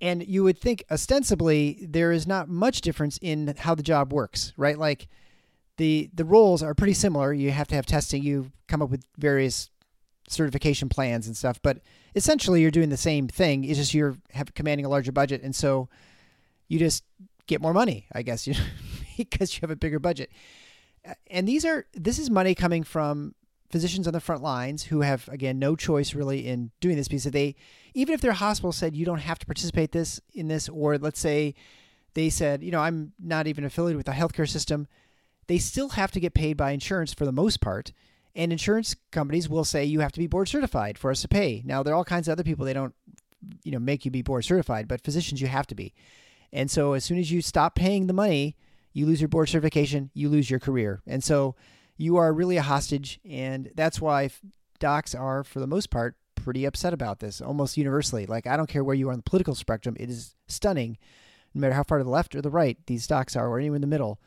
[0.00, 4.52] and you would think ostensibly there is not much difference in how the job works,
[4.56, 4.78] right?
[4.78, 5.08] Like
[5.76, 7.32] the the roles are pretty similar.
[7.32, 9.70] You have to have testing, you come up with various
[10.28, 11.78] certification plans and stuff, but
[12.14, 13.64] essentially you're doing the same thing.
[13.64, 15.88] It's just you're have commanding a larger budget and so
[16.68, 17.04] you just
[17.46, 18.54] get more money, I guess, you
[19.16, 20.30] because you have a bigger budget.
[21.28, 23.34] And these are this is money coming from
[23.70, 27.24] physicians on the front lines who have again no choice really in doing this because
[27.24, 27.54] they
[27.94, 31.20] even if their hospital said you don't have to participate this in this or let's
[31.20, 31.54] say
[32.14, 34.88] they said, you know, I'm not even affiliated with the healthcare system,
[35.48, 37.92] they still have to get paid by insurance for the most part.
[38.34, 41.62] And insurance companies will say you have to be board certified for us to pay.
[41.64, 42.94] Now there are all kinds of other people they don't
[43.62, 45.94] you know make you be board certified, but physicians you have to be.
[46.52, 48.56] And so as soon as you stop paying the money,
[48.92, 51.02] you lose your board certification, you lose your career.
[51.06, 51.54] And so
[51.96, 53.20] you are really a hostage.
[53.28, 54.30] And that's why
[54.78, 58.24] docs are, for the most part, pretty upset about this almost universally.
[58.26, 60.96] Like, I don't care where you are on the political spectrum, it is stunning.
[61.54, 63.76] No matter how far to the left or the right these docs are, or anywhere
[63.76, 64.20] in the middle,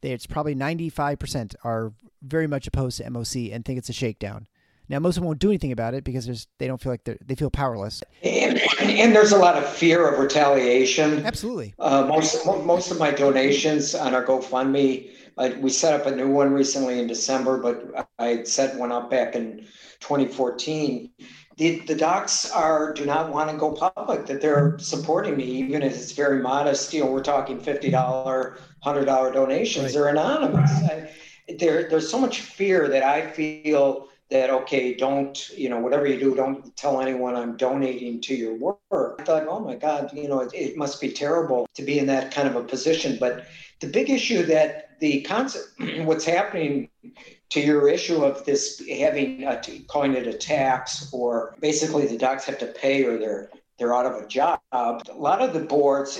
[0.00, 4.46] they, it's probably 95% are very much opposed to MOC and think it's a shakedown.
[4.88, 7.04] Now, most of them won't do anything about it because there's, they don't feel like
[7.04, 8.02] they they feel powerless.
[8.22, 11.26] And, and there's a lot of fear of retaliation.
[11.26, 11.74] Absolutely.
[11.78, 16.30] Uh, most most of my donations on our GoFundMe, uh, we set up a new
[16.30, 19.66] one recently in December, but I set one up back in
[20.00, 21.10] 2014.
[21.56, 25.82] The, the docs are do not want to go public that they're supporting me even
[25.82, 27.90] if it's very modest you know we're talking $50
[28.84, 29.94] $100 donations right.
[29.94, 31.10] they're anonymous I,
[31.58, 36.18] there, there's so much fear that i feel that okay don't you know whatever you
[36.18, 39.16] do don't tell anyone i'm donating to your work.
[39.20, 42.06] I thought oh my god you know it, it must be terrible to be in
[42.06, 43.18] that kind of a position.
[43.20, 43.46] But
[43.80, 45.66] the big issue that the concept
[45.98, 46.88] what's happening
[47.50, 52.44] to your issue of this having uh, calling it a tax or basically the docs
[52.44, 54.58] have to pay or they're they're out of a job.
[54.72, 56.18] A lot of the boards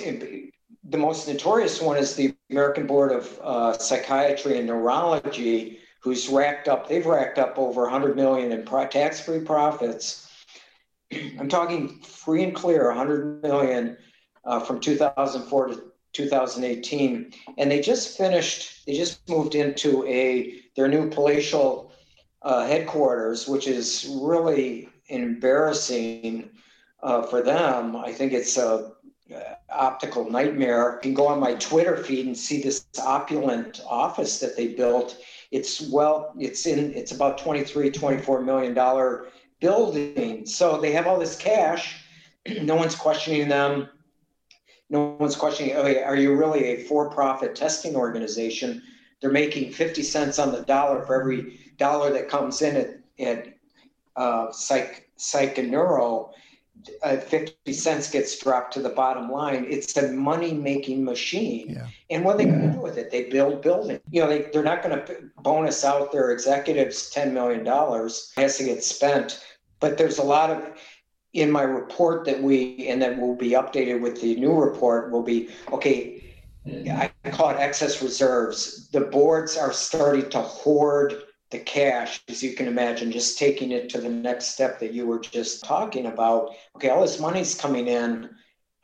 [0.89, 6.69] the most notorious one is the american board of uh, psychiatry and neurology who's racked
[6.69, 10.31] up, they've racked up over 100 million in tax-free profits.
[11.13, 13.97] I'm talking free and clear, 100 million
[14.45, 18.87] uh, from 2004 to 2018, and they just finished.
[18.87, 21.93] They just moved into a their new palatial
[22.43, 26.51] uh, headquarters, which is really embarrassing
[27.03, 27.97] uh, for them.
[27.97, 28.93] I think it's a
[29.35, 29.41] uh,
[29.71, 31.01] optical nightmare.
[31.03, 35.19] You can go on my Twitter feed and see this opulent office that they built
[35.51, 39.27] it's well, it's in, it's about 23, 24 million dollar
[39.61, 40.47] building.
[40.47, 42.05] So they have all this cash.
[42.63, 43.89] no one's questioning them.
[44.89, 48.83] No one's questioning, oh, are you really a for-profit testing organization?
[49.21, 53.55] They're making 50 cents on the dollar for every dollar that comes in at, at
[54.15, 56.33] uh, psych psych and neuro,
[57.03, 59.67] uh, 50 cents gets dropped to the bottom line.
[59.69, 61.71] It's a money making machine.
[61.71, 61.87] Yeah.
[62.11, 63.11] And what are they going to do with it?
[63.11, 64.01] They build buildings.
[64.11, 67.67] You know, they, they're not going to bonus out their executives $10 million.
[67.67, 69.45] It has to get spent.
[69.81, 70.81] But there's a lot of,
[71.33, 75.23] in my report that we, and that will be updated with the new report, will
[75.23, 76.23] be okay.
[76.67, 78.89] I call it excess reserves.
[78.89, 81.15] The boards are starting to hoard
[81.51, 85.07] the cash, as you can imagine, just taking it to the next step that you
[85.07, 86.51] were just talking about.
[86.75, 88.31] Okay, all this money's coming in.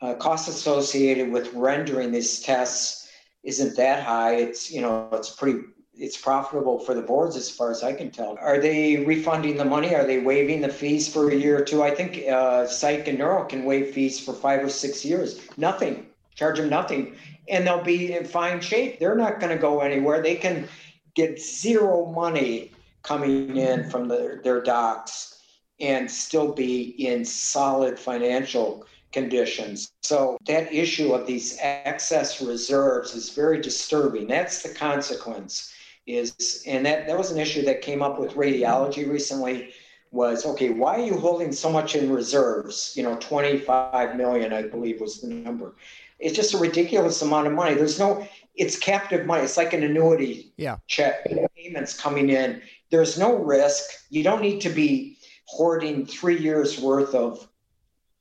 [0.01, 3.09] Uh, costs associated with rendering these tests
[3.43, 4.35] isn't that high.
[4.35, 5.59] It's you know it's pretty
[5.95, 8.37] it's profitable for the boards as far as I can tell.
[8.39, 9.93] Are they refunding the money?
[9.93, 11.83] Are they waiving the fees for a year or two?
[11.83, 15.39] I think uh, Psych and Neuro can waive fees for five or six years.
[15.55, 16.07] Nothing.
[16.35, 17.15] Charge them nothing.
[17.47, 18.99] And they'll be in fine shape.
[18.99, 20.23] They're not going to go anywhere.
[20.23, 20.67] They can
[21.15, 22.71] get zero money
[23.03, 23.89] coming in mm-hmm.
[23.89, 25.41] from the, their docs
[25.79, 29.91] and still be in solid financial conditions.
[30.01, 34.27] So that issue of these excess reserves is very disturbing.
[34.27, 35.73] That's the consequence
[36.05, 39.11] is and that that was an issue that came up with radiology mm-hmm.
[39.11, 39.69] recently
[40.11, 42.93] was okay why are you holding so much in reserves?
[42.95, 45.75] You know 25 million i believe was the number.
[46.19, 47.73] It's just a ridiculous amount of money.
[47.73, 49.43] There's no it's captive money.
[49.43, 50.77] It's like an annuity yeah.
[50.87, 51.25] check
[51.55, 52.61] payments coming in.
[52.91, 53.83] There's no risk.
[54.09, 57.47] You don't need to be hoarding three years worth of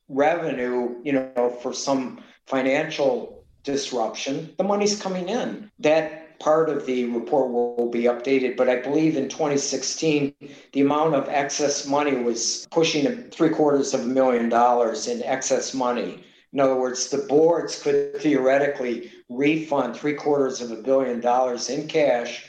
[0.08, 4.54] revenue, you know, for some financial disruption.
[4.58, 5.70] The money's coming in.
[5.78, 10.34] That part of the report will, will be updated, but I believe in 2016,
[10.72, 15.72] the amount of excess money was pushing three quarters of a million dollars in excess
[15.72, 16.24] money.
[16.52, 21.88] In other words, the boards could theoretically refund three quarters of a billion dollars in
[21.88, 22.44] cash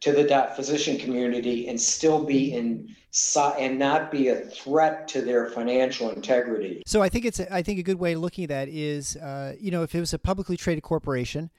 [0.00, 2.94] to the physician community and still be in
[3.58, 6.82] and not be a threat to their financial integrity.
[6.84, 9.54] So I think it's I think a good way of looking at that is uh,
[9.58, 11.50] you know if it was a publicly traded corporation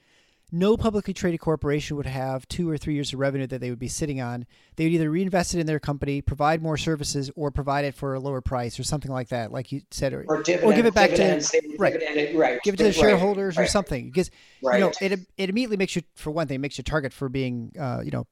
[0.52, 3.78] no publicly traded corporation would have two or three years of revenue that they would
[3.78, 4.46] be sitting on.
[4.76, 8.14] They would either reinvest it in their company, provide more services, or provide it for
[8.14, 10.86] a lower price or something like that, like you said, or, or, dividend, or give
[10.86, 11.42] it back to
[11.78, 14.30] right, right, give it to the shareholders right, or something because
[14.62, 17.28] you know it it immediately makes you for one thing it makes you target for
[17.28, 18.26] being uh, you know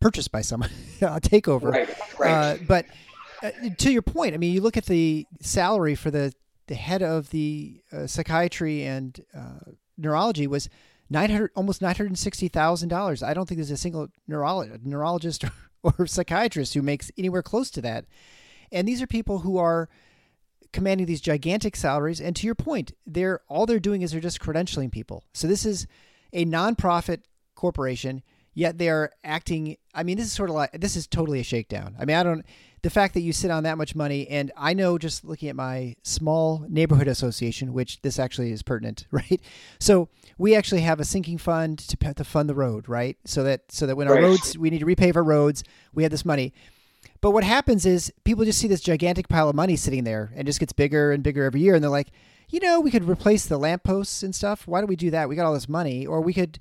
[0.00, 0.70] purchased by someone
[1.02, 1.70] a takeover.
[1.70, 1.88] Right,
[2.18, 2.30] right.
[2.30, 2.86] Uh, but
[3.42, 6.32] uh, to your point, I mean, you look at the salary for the
[6.68, 10.68] the head of the uh, psychiatry and uh, neurology was
[11.12, 13.22] 900 almost $960,000.
[13.22, 15.52] I don't think there's a single neurolo- neurologist or,
[15.98, 18.06] or psychiatrist who makes anywhere close to that.
[18.72, 19.88] And these are people who are
[20.72, 24.40] commanding these gigantic salaries and to your point, they're all they're doing is they're just
[24.40, 25.24] credentialing people.
[25.34, 25.86] So this is
[26.32, 27.20] a nonprofit
[27.54, 28.22] corporation
[28.54, 31.44] yet they are acting i mean this is sort of like this is totally a
[31.44, 31.94] shakedown.
[31.98, 32.44] I mean i don't
[32.82, 35.56] the fact that you sit on that much money and i know just looking at
[35.56, 39.40] my small neighborhood association which this actually is pertinent right?
[39.78, 43.16] So we actually have a sinking fund to, to fund the road right?
[43.24, 44.16] So that so that when right.
[44.16, 46.52] our roads we need to repave our roads we have this money.
[47.20, 50.46] But what happens is people just see this gigantic pile of money sitting there and
[50.46, 52.10] just gets bigger and bigger every year and they're like
[52.48, 54.66] you know we could replace the lampposts and stuff.
[54.66, 55.28] Why don't we do that?
[55.28, 56.06] We got all this money.
[56.06, 56.58] Or we could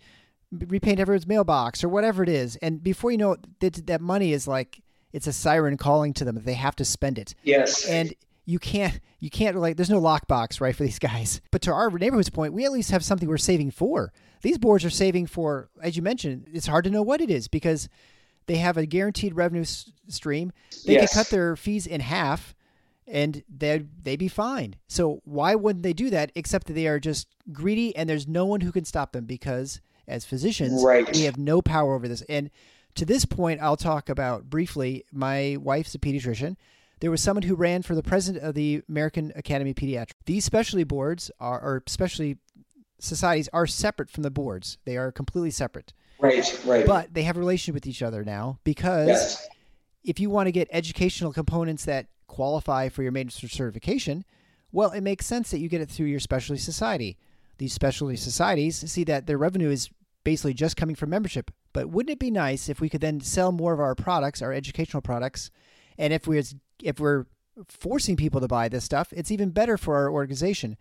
[0.51, 2.55] repaint everyone's mailbox or whatever it is.
[2.57, 4.81] And before you know it, that, that money is like
[5.13, 7.35] it's a siren calling to them that they have to spend it.
[7.43, 7.85] Yes.
[7.85, 8.13] And
[8.45, 11.41] you can't you can't like there's no lockbox right for these guys.
[11.51, 14.13] But to our neighborhood's point, we at least have something we're saving for.
[14.41, 17.47] These boards are saving for, as you mentioned, it's hard to know what it is
[17.47, 17.87] because
[18.47, 20.51] they have a guaranteed revenue s- stream.
[20.85, 21.13] They yes.
[21.13, 22.55] can cut their fees in half
[23.07, 24.75] and they'd, they'd be fine.
[24.87, 28.45] So why wouldn't they do that except that they are just greedy and there's no
[28.45, 31.11] one who can stop them because as physicians, right.
[31.13, 32.21] we have no power over this.
[32.23, 32.49] And
[32.95, 35.05] to this point, I'll talk about briefly.
[35.11, 36.57] My wife's a pediatrician.
[36.99, 40.13] There was someone who ran for the president of the American Academy of Pediatrics.
[40.25, 42.37] These specialty boards are, or specialty
[42.99, 44.77] societies are separate from the boards.
[44.85, 45.93] They are completely separate.
[46.19, 46.85] Right, right.
[46.85, 49.47] But they have a relationship with each other now because yes.
[50.03, 54.23] if you want to get educational components that qualify for your maintenance certification,
[54.71, 57.17] well, it makes sense that you get it through your specialty society.
[57.62, 59.91] These specialty societies see that their revenue is
[60.24, 61.51] basically just coming from membership.
[61.74, 64.51] But wouldn't it be nice if we could then sell more of our products, our
[64.51, 65.51] educational products,
[65.95, 66.41] and if we're
[66.82, 67.28] if we're
[67.70, 70.76] forcing people to buy this stuff, it's even better for our organization.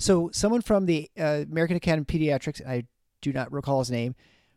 [0.00, 2.86] So someone from the uh, American Academy of Pediatrics, I
[3.22, 4.16] do not recall his name,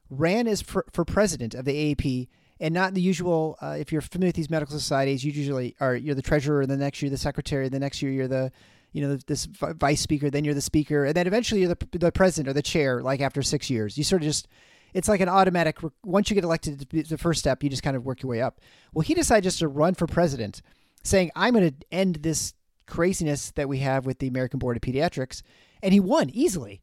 [0.10, 2.28] ran as for, for president of the AAP,
[2.62, 3.58] and not the usual.
[3.62, 6.72] Uh, if you're familiar with these medical societies, you usually are you're the treasurer, and
[6.72, 8.52] the next year the secretary, the next year you're the
[8.94, 12.12] you know this vice speaker then you're the speaker and then eventually you're the, the
[12.12, 14.50] president or the chair like after six years you sort of just
[14.94, 18.04] it's like an automatic once you get elected the first step you just kind of
[18.04, 18.60] work your way up
[18.94, 20.62] well he decided just to run for president
[21.04, 22.54] saying, I'm going to end this
[22.88, 25.42] craziness that we have with the American Board of Pediatrics.
[25.82, 26.82] And he won easily.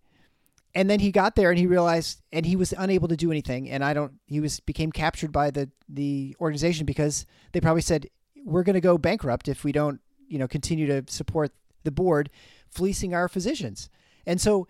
[0.74, 3.70] And then he got there and he realized, and he was unable to do anything.
[3.70, 8.08] And I don't, he was, became captured by the, the organization because they probably said,
[8.44, 11.52] we're going to go bankrupt if we don't, you know, continue to support
[11.84, 12.30] the board
[12.70, 13.88] fleecing our physicians.
[14.26, 14.68] And so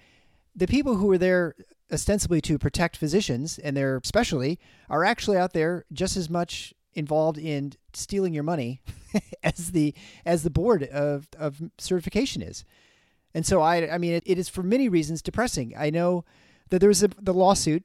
[0.54, 1.54] the people who were there
[1.92, 7.38] ostensibly to protect physicians and their specialty are actually out there just as much involved
[7.38, 8.82] in stealing your money
[9.42, 9.94] as the
[10.26, 12.64] as the board of, of certification is.
[13.34, 15.74] And so I I mean it, it is for many reasons depressing.
[15.76, 16.24] I know
[16.70, 17.84] that there was a, the lawsuit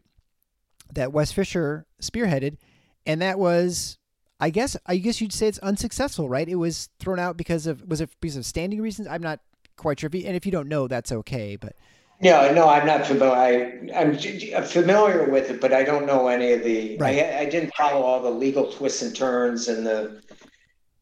[0.94, 2.58] that Wes Fisher spearheaded
[3.06, 3.98] and that was
[4.40, 6.48] I guess I guess you'd say it's unsuccessful, right?
[6.48, 9.08] It was thrown out because of was it because of standing reasons?
[9.08, 9.40] I'm not
[9.78, 10.08] quite sure.
[10.08, 11.56] If you, and if you don't know, that's okay.
[11.56, 11.76] But
[12.22, 13.34] no, no, I'm not familiar.
[13.34, 16.98] I, I'm, I'm uh, familiar with it, but I don't know any of the.
[16.98, 17.20] Right.
[17.20, 20.22] I, I didn't follow all the legal twists and turns and the.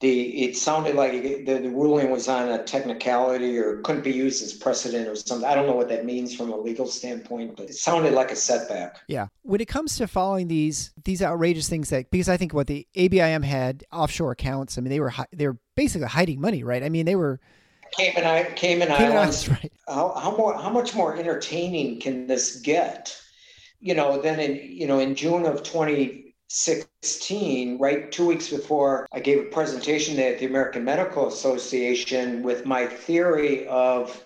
[0.02, 4.44] The it sounded like the, the ruling was on a technicality or couldn't be used
[4.44, 5.48] as precedent or something.
[5.48, 8.36] I don't know what that means from a legal standpoint, but it sounded like a
[8.36, 9.00] setback.
[9.08, 12.68] Yeah, when it comes to following these these outrageous things that because I think what
[12.68, 14.78] the ABIM had offshore accounts.
[14.78, 16.84] I mean, they were they were basically hiding money, right?
[16.84, 17.40] I mean, they were
[17.92, 18.24] Cayman,
[18.56, 19.50] Cayman, Cayman Islands.
[19.50, 19.72] Right.
[19.88, 20.58] How, how more?
[20.58, 23.18] How much more entertaining can this get?
[23.80, 25.64] You know, then in you know in June of
[26.52, 32.44] 2016, right, two weeks before I gave a presentation there at the American Medical Association
[32.44, 34.26] with my theory of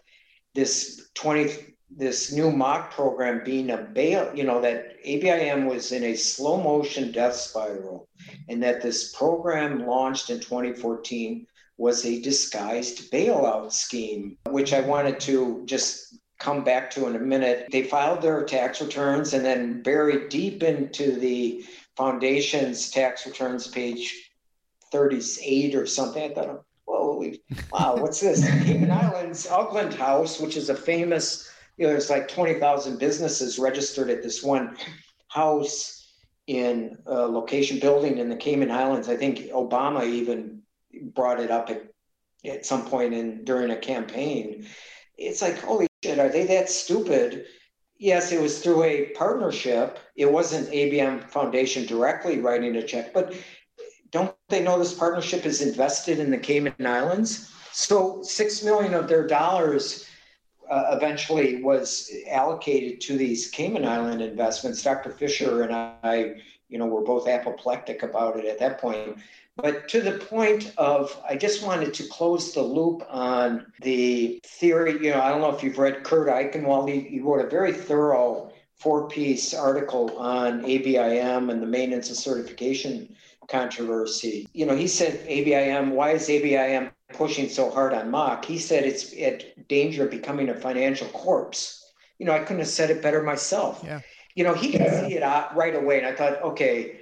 [0.56, 6.04] this 20 this new MOC program being a bail, you know, that ABIM was in
[6.04, 8.10] a slow motion death spiral,
[8.50, 11.46] and that this program launched in 2014
[11.78, 17.20] was a disguised bailout scheme, which I wanted to just come back to in a
[17.20, 17.68] minute.
[17.72, 21.64] They filed their tax returns and then buried deep into the
[21.96, 24.32] foundation's tax returns, page
[24.92, 26.32] 38 or something.
[26.32, 27.42] I thought, holy,
[27.72, 28.46] wow, what's this?
[28.64, 34.10] Cayman Islands, Ugland House, which is a famous, you know, there's like 20,000 businesses registered
[34.10, 34.78] at this one
[35.28, 36.14] house
[36.48, 39.10] in a location building in the Cayman Islands.
[39.10, 40.62] I think Obama even
[41.14, 41.84] brought it up at,
[42.46, 44.68] at some point in during a campaign.
[45.18, 47.46] It's like, holy shit, are they that stupid?
[47.98, 50.00] Yes, it was through a partnership.
[50.16, 53.34] It wasn't ABIM Foundation directly writing a check, but
[54.12, 57.52] don't they know this partnership is invested in the Cayman Islands?
[57.72, 60.06] So six million of their dollars
[60.70, 64.82] uh, eventually was allocated to these Cayman Island investments.
[64.82, 65.12] Dr.
[65.12, 65.74] Fisher and
[66.04, 66.36] I,
[66.70, 69.18] you know, were both apoplectic about it at that point.
[69.58, 74.94] But to the point of, I just wanted to close the loop on the theory.
[74.94, 77.72] You know, I don't know if you've read Kurt Eichenwald, he, he wrote a very
[77.72, 83.16] thorough four piece article on ABIM and the maintenance and certification
[83.48, 84.48] controversy.
[84.54, 88.44] You know, he said ABIM, why is ABIM pushing so hard on MOC?
[88.46, 91.94] He said it's at danger of becoming a financial corpse.
[92.20, 93.82] You know, I couldn't have said it better myself.
[93.84, 94.02] Yeah.
[94.36, 95.08] You know, he could yeah.
[95.08, 95.98] see it uh, right away.
[95.98, 97.00] And I thought, okay,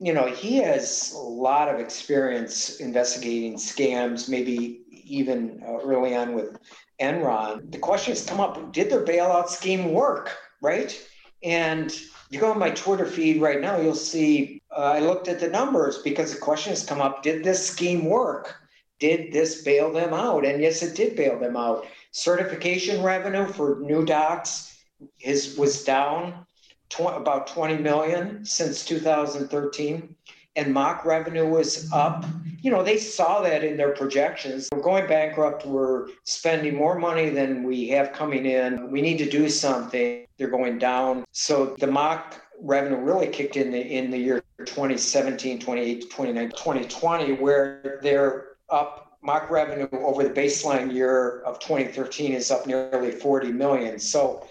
[0.00, 6.34] you know, he has a lot of experience investigating scams, maybe even uh, early on
[6.34, 6.58] with
[7.00, 7.70] Enron.
[7.72, 10.36] The question has come up did their bailout scheme work?
[10.60, 10.98] Right.
[11.42, 11.96] And
[12.30, 15.48] you go on my Twitter feed right now, you'll see uh, I looked at the
[15.48, 18.54] numbers because the question has come up did this scheme work?
[19.00, 20.44] Did this bail them out?
[20.44, 21.86] And yes, it did bail them out.
[22.10, 24.82] Certification revenue for new docs
[25.20, 26.46] is, was down
[26.88, 30.14] tw- about 20 million since 2013
[30.58, 32.24] and MOC revenue was up.
[32.60, 34.68] You know, they saw that in their projections.
[34.72, 35.64] We're going bankrupt.
[35.64, 38.90] We're spending more money than we have coming in.
[38.90, 40.26] We need to do something.
[40.36, 41.24] They're going down.
[41.30, 47.32] So the MOC revenue really kicked in the, in the year 2017, 2018, 2019, 2020,
[47.34, 49.04] where they're up.
[49.20, 53.98] MOC revenue over the baseline year of 2013 is up nearly 40 million.
[53.98, 54.47] So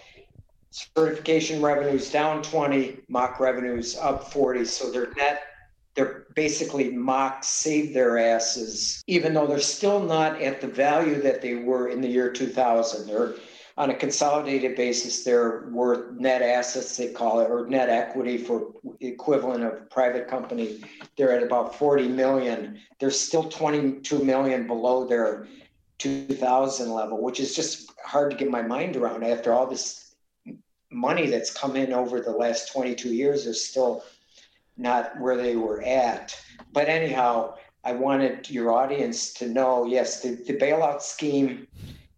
[0.70, 4.64] certification revenues down 20, MOC revenues up 40.
[4.64, 5.42] So their net,
[5.94, 11.42] they're basically MOC saved their asses, even though they're still not at the value that
[11.42, 13.06] they were in the year 2000.
[13.06, 13.34] They're
[13.76, 18.72] on a consolidated basis, they're worth net assets, they call it, or net equity for
[18.98, 20.80] equivalent of private company.
[21.16, 22.80] They're at about 40 million.
[22.98, 25.46] They're still 22 million below their
[25.98, 30.07] 2000 level, which is just hard to get my mind around after all this
[30.90, 34.04] money that's come in over the last 22 years is still
[34.76, 36.38] not where they were at.
[36.72, 41.66] But anyhow, I wanted your audience to know yes, the, the bailout scheme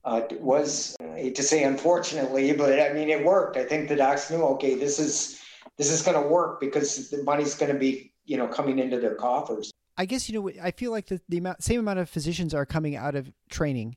[0.04, 3.56] uh, was, I hate to say unfortunately, but I mean, it worked.
[3.56, 5.40] I think the docs knew, okay, this is
[5.76, 9.00] this is going to work because the money's going to be, you know, coming into
[9.00, 9.70] their coffers.
[9.96, 12.64] I guess you know I feel like the, the amount same amount of physicians are
[12.64, 13.96] coming out of training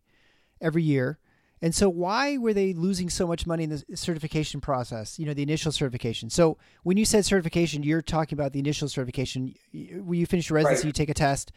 [0.61, 1.17] every year.
[1.63, 5.33] And so why were they losing so much money in the certification process, you know,
[5.33, 6.29] the initial certification?
[6.29, 9.55] So when you said certification, you're talking about the initial certification.
[9.71, 10.87] When you finish your residency, right.
[10.87, 11.53] you take a test.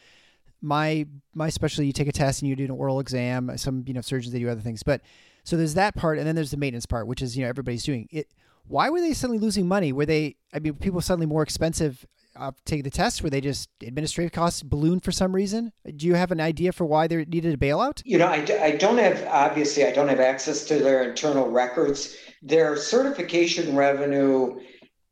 [0.62, 3.50] My my specialty, you take a test and you do an oral exam.
[3.58, 4.84] Some, you know, surgeons they do other things.
[4.84, 5.00] But
[5.42, 7.82] so there's that part and then there's the maintenance part, which is, you know, everybody's
[7.82, 8.06] doing.
[8.12, 8.28] It
[8.68, 9.92] why were they suddenly losing money?
[9.92, 13.22] Were they I mean, people suddenly more expensive uh, Uh, take the test?
[13.22, 15.72] Were they just administrative costs balloon for some reason?
[15.96, 18.02] Do you have an idea for why they needed a bailout?
[18.04, 22.16] You know, I, I don't have, obviously, I don't have access to their internal records.
[22.42, 24.60] Their certification revenue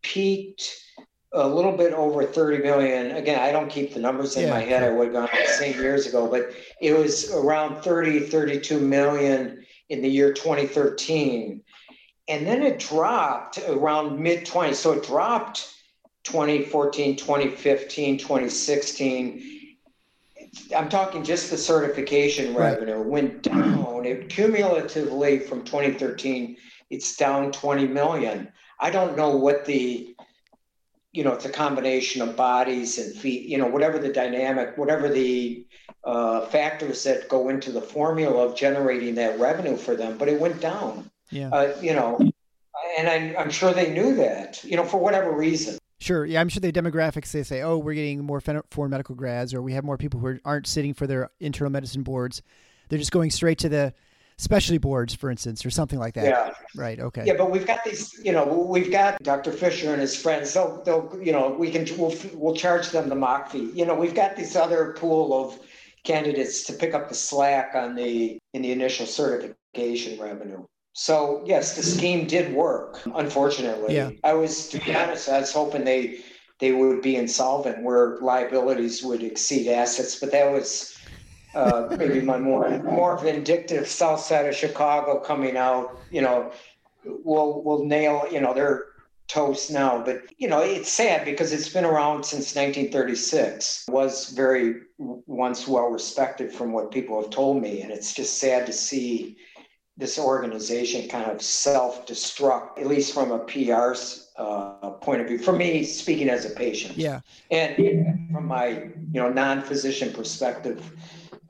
[0.03, 0.85] peaked
[1.33, 3.17] a little bit over 30 million.
[3.17, 4.51] Again, I don't keep the numbers in yeah.
[4.51, 4.85] my head.
[4.85, 6.51] I would have gone the same years ago, but
[6.81, 11.63] it was around 30, 32 million in the year 2013.
[12.29, 14.75] And then it dropped around mid 20.
[14.75, 15.74] So it dropped
[16.25, 19.77] 2014, 2015, 2016.
[20.77, 24.05] I'm talking just the certification revenue went down.
[24.05, 26.57] It cumulatively from 2013,
[26.91, 28.53] it's down 20 million.
[28.81, 30.15] I don't know what the,
[31.13, 35.09] you know, it's a combination of bodies and feet, you know, whatever the dynamic, whatever
[35.09, 35.67] the
[36.05, 40.41] uh, factors that go into the formula of generating that revenue for them, but it
[40.41, 41.11] went down.
[41.31, 41.49] Yeah.
[41.49, 42.19] Uh, you know,
[42.99, 45.79] and I'm, I'm sure they knew that, you know, for whatever reason.
[45.99, 46.25] Sure.
[46.25, 48.41] Yeah, I'm sure the demographics they say, oh, we're getting more
[48.71, 52.03] foreign medical grads, or we have more people who aren't sitting for their internal medicine
[52.03, 52.43] boards.
[52.89, 53.95] They're just going straight to the
[54.37, 56.25] specialty boards, for instance, or something like that.
[56.25, 56.55] Yeah.
[56.77, 56.99] Right.
[56.99, 57.25] Okay.
[57.27, 58.21] Yeah, but we've got these.
[58.23, 59.53] You know, we've got Dr.
[59.53, 60.53] Fisher and his friends.
[60.53, 63.71] They'll, they'll, you know, we can we'll, we'll charge them the MOC fee.
[63.75, 65.59] You know, we've got this other pool of
[66.03, 70.65] candidates to pick up the slack on the in the initial certification revenue.
[70.95, 73.01] So yes, the scheme did work.
[73.15, 74.11] Unfortunately, yeah.
[74.23, 76.21] I was to be honest, I was hoping they
[76.61, 80.19] they would be insolvent, where liabilities would exceed assets.
[80.21, 80.97] But that was
[81.55, 85.99] uh, maybe my more more vindictive South Side of Chicago coming out.
[86.13, 86.53] You know,
[87.05, 88.27] we'll we'll nail.
[88.31, 88.85] You know, they're
[89.27, 90.01] toast now.
[90.05, 93.87] But you know, it's sad because it's been around since 1936.
[93.89, 98.39] It was very once well respected from what people have told me, and it's just
[98.39, 99.37] sad to see
[99.97, 103.95] this organization kind of self-destruct, at least from a PR
[104.37, 105.39] uh, point of view.
[105.39, 107.21] For me, speaking as a patient, yeah,
[107.51, 110.91] and from my you know non-physician perspective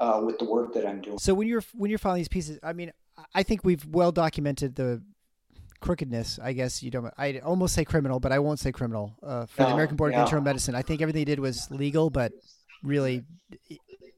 [0.00, 1.18] uh, with the work that I'm doing.
[1.18, 2.92] So when you're when you're filing these pieces, I mean,
[3.34, 5.02] I think we've well documented the
[5.80, 6.38] crookedness.
[6.42, 7.12] I guess you don't.
[7.16, 10.12] I almost say criminal, but I won't say criminal uh, for no, the American Board
[10.12, 10.74] of Internal Medicine.
[10.74, 12.32] I think everything they did was legal, but
[12.82, 13.22] really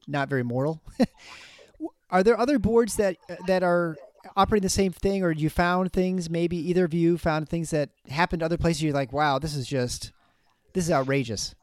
[0.09, 0.83] not very moral.
[2.11, 3.17] are there other boards that
[3.47, 3.97] that are
[4.37, 6.29] operating the same thing, or you found things?
[6.29, 8.83] Maybe either of you found things that happened other places.
[8.83, 10.13] You're like, wow, this is just
[10.75, 11.55] this is outrageous.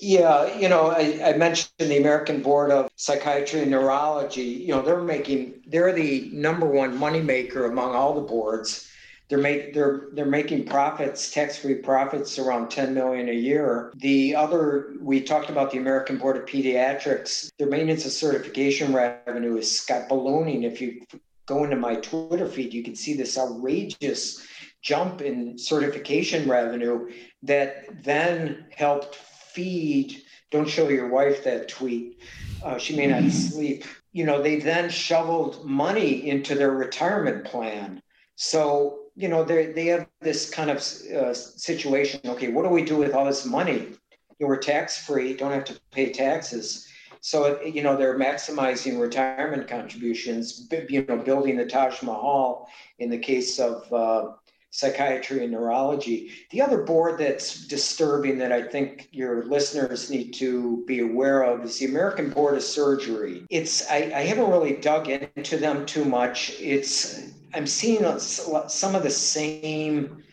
[0.00, 4.42] Yeah, you know, I, I, mentioned the American Board of Psychiatry and Neurology.
[4.42, 8.88] You know, they're making they're the number one moneymaker among all the boards.
[9.28, 13.92] They're make they're they're making profits, tax-free profits around 10 million a year.
[13.96, 17.50] The other we talked about the American Board of Pediatrics.
[17.58, 20.64] Their maintenance of certification revenue is got ballooning.
[20.64, 21.00] If you
[21.46, 24.46] go into my Twitter feed, you can see this outrageous
[24.82, 27.10] jump in certification revenue
[27.42, 30.22] that then helped feed.
[30.50, 32.20] Don't show your wife that tweet.
[32.64, 33.84] Uh, she may not sleep.
[34.12, 38.02] You know, they then shoveled money into their retirement plan.
[38.36, 42.20] So, you know, they they have this kind of uh, situation.
[42.24, 43.72] Okay, what do we do with all this money?
[43.72, 46.86] You know, we're tax free, don't have to pay taxes.
[47.22, 52.68] So, you know, they're maximizing retirement contributions, you know, building the Taj Mahal
[52.98, 54.32] in the case of uh,
[54.70, 56.32] psychiatry and neurology.
[56.50, 61.64] The other board that's disturbing that I think your listeners need to be aware of
[61.64, 63.46] is the American Board of Surgery.
[63.50, 66.56] It's I, I haven't really dug into them too much.
[66.58, 70.24] It's I'm seeing some of the same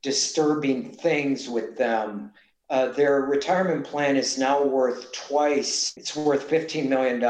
[0.00, 2.32] disturbing things with them.
[2.72, 7.22] Uh, their retirement plan is now worth twice, it's worth $15 million,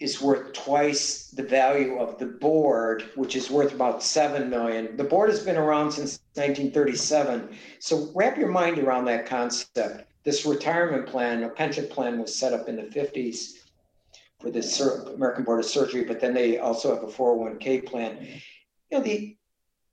[0.00, 4.96] is worth twice the value of the board, which is worth about 7 million.
[4.96, 7.54] The board has been around since 1937.
[7.80, 10.10] So wrap your mind around that concept.
[10.24, 13.58] This retirement plan, a pension plan, was set up in the 50s
[14.40, 18.26] for the American Board of Surgery, but then they also have a 401k plan.
[18.90, 19.36] You know, the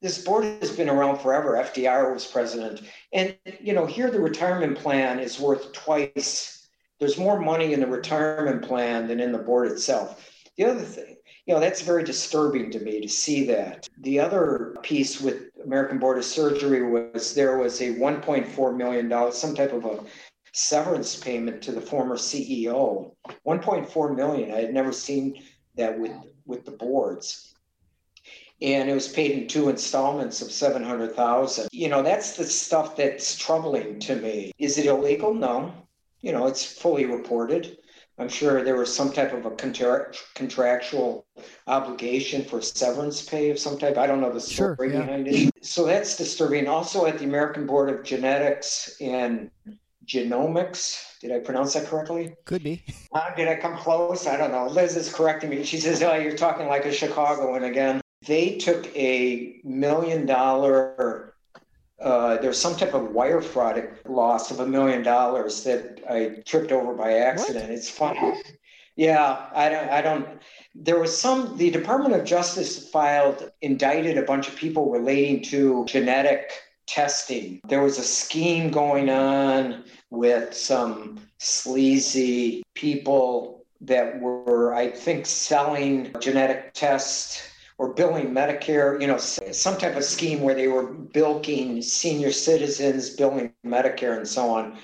[0.03, 1.53] this board has been around forever.
[1.53, 2.81] FDR was president.
[3.13, 6.67] And, you know, here the retirement plan is worth twice.
[6.99, 10.29] There's more money in the retirement plan than in the board itself.
[10.57, 13.87] The other thing, you know, that's very disturbing to me to see that.
[14.01, 19.55] The other piece with American Board of Surgery was there was a $1.4 million, some
[19.55, 20.03] type of a
[20.51, 23.13] severance payment to the former CEO.
[23.47, 24.51] 1.4 million.
[24.51, 25.41] I had never seen
[25.75, 26.11] that with
[26.45, 27.52] with the boards.
[28.64, 31.68] And it was paid in two installments of 700,000.
[31.74, 34.53] You know, that's the stuff that's troubling to me.
[34.57, 35.34] Is it illegal?
[35.34, 35.74] No.
[36.22, 37.78] You know, it's fully reported.
[38.18, 41.26] I'm sure there was some type of a contra- contractual
[41.68, 43.97] obligation for severance pay of some type.
[43.97, 45.05] I don't know the story sure, yeah.
[45.05, 45.53] behind it.
[45.66, 46.68] So that's disturbing.
[46.68, 49.49] Also, at the American Board of Genetics and
[50.05, 52.36] Genomics, did I pronounce that correctly?
[52.45, 52.84] Could be.
[53.14, 54.28] Uh, did I come close?
[54.28, 54.68] I don't know.
[54.68, 55.64] Liz is correcting me.
[55.64, 61.34] She says, "Oh, you're talking like a Chicagoan again." They took a million dollar
[62.03, 66.71] uh, there's some type of wire fraud loss of a million dollars that I tripped
[66.71, 67.69] over by accident.
[67.69, 67.71] What?
[67.71, 68.41] It's funny.
[68.95, 69.89] Yeah, I don't.
[69.89, 70.28] I don't.
[70.76, 71.57] There was some.
[71.57, 76.51] The Department of Justice filed indicted a bunch of people relating to genetic
[76.88, 77.61] testing.
[77.67, 86.13] There was a scheme going on with some sleazy people that were, I think, selling
[86.19, 87.49] genetic tests
[87.84, 93.09] or billing Medicare, you know, some type of scheme where they were bilking senior citizens,
[93.09, 94.77] billing Medicare, and so on.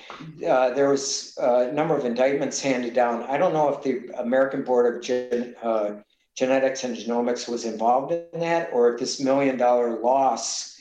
[0.46, 3.22] Uh, there was a number of indictments handed down.
[3.22, 5.92] I don't know if the American Board of Gen- uh,
[6.36, 10.78] Genetics and Genomics was involved in that, or if this million dollar loss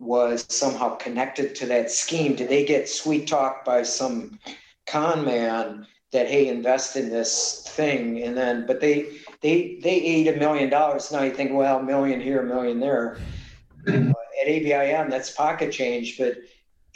[0.00, 2.34] was somehow connected to that scheme.
[2.34, 4.40] Did they get sweet talked by some
[4.88, 10.28] con man that hey, invest in this thing, and then but they they they ate
[10.28, 11.10] a million dollars.
[11.10, 13.18] Now you think, well, a million here, a million there.
[13.86, 16.36] at ABIM, that's pocket change, but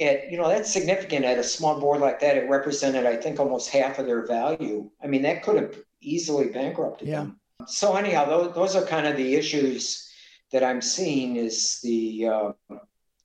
[0.01, 2.37] at you know that's significant at a small board like that.
[2.37, 4.89] It represented, I think, almost half of their value.
[5.03, 7.23] I mean, that could have easily bankrupted yeah.
[7.23, 7.41] them.
[7.67, 10.09] So anyhow, those those are kind of the issues
[10.53, 11.37] that I'm seeing.
[11.37, 12.53] Is the uh,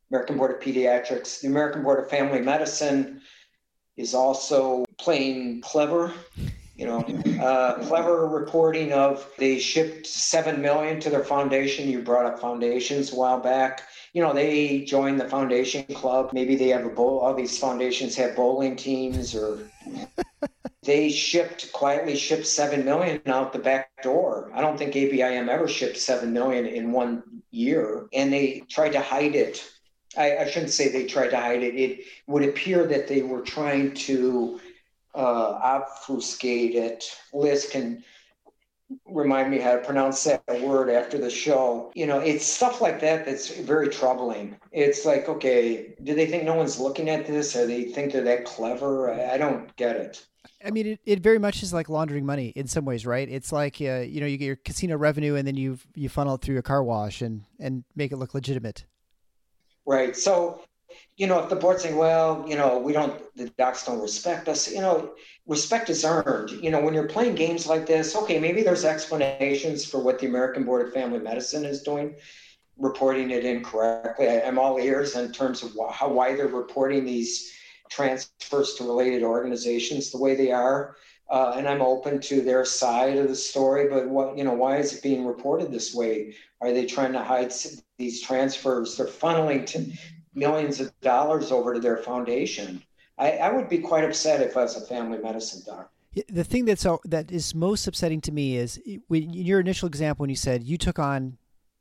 [0.09, 3.21] American Board of Pediatrics, the American Board of Family Medicine
[3.97, 6.11] is also playing clever
[6.81, 7.05] you know,
[7.39, 11.87] uh, clever reporting of they shipped seven million to their foundation.
[11.87, 13.83] You brought up foundations a while back.
[14.13, 16.31] You know, they joined the foundation club.
[16.33, 17.19] Maybe they have a bowl.
[17.19, 19.69] All these foundations have bowling teams, or
[20.83, 24.49] they shipped quietly shipped seven million out the back door.
[24.55, 27.21] I don't think ABIM ever shipped seven million in one
[27.51, 29.63] year, and they tried to hide it.
[30.17, 31.75] I, I shouldn't say they tried to hide it.
[31.75, 34.59] It would appear that they were trying to
[35.13, 37.05] uh, obfuscate it.
[37.33, 38.03] Liz can
[39.05, 41.91] remind me how to pronounce that word after the show.
[41.95, 44.57] You know, it's stuff like that that's very troubling.
[44.71, 47.55] It's like, okay, do they think no one's looking at this?
[47.55, 49.13] Or they think they're that clever?
[49.13, 50.25] I, I don't get it.
[50.63, 53.27] I mean, it, it very much is like laundering money in some ways, right?
[53.27, 56.35] It's like uh, you know you get your casino revenue and then you you funnel
[56.35, 58.85] it through a car wash and and make it look legitimate.
[59.85, 60.15] Right.
[60.15, 60.61] So
[61.17, 64.47] you know, if the board's saying, well, you know, we don't, the docs don't respect
[64.47, 65.13] us, you know,
[65.47, 66.51] respect is earned.
[66.51, 70.27] You know, when you're playing games like this, okay, maybe there's explanations for what the
[70.27, 72.15] American Board of Family Medicine is doing,
[72.77, 74.27] reporting it incorrectly.
[74.27, 77.51] I, am all ears in terms of how, why they're reporting these
[77.89, 80.95] transfers to related organizations the way they are.
[81.29, 84.77] Uh, and I'm open to their side of the story, but what, you know, why
[84.77, 86.35] is it being reported this way?
[86.59, 87.53] Are they trying to hide
[87.97, 88.97] these transfers?
[88.97, 89.85] They're funneling to
[90.33, 92.83] millions of dollars over to their foundation.
[93.17, 95.89] I, I would be quite upset if I was a family medicine doctor.
[96.27, 100.29] The thing that's that is most upsetting to me is when your initial example when
[100.29, 101.37] you said you took on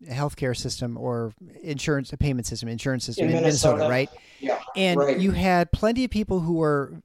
[0.09, 1.33] a healthcare system or
[1.63, 4.11] insurance a payment system insurance system in, in Minnesota, Minnesota, right?
[4.39, 4.61] Yeah.
[4.77, 5.19] And right.
[5.19, 7.03] you had plenty of people who were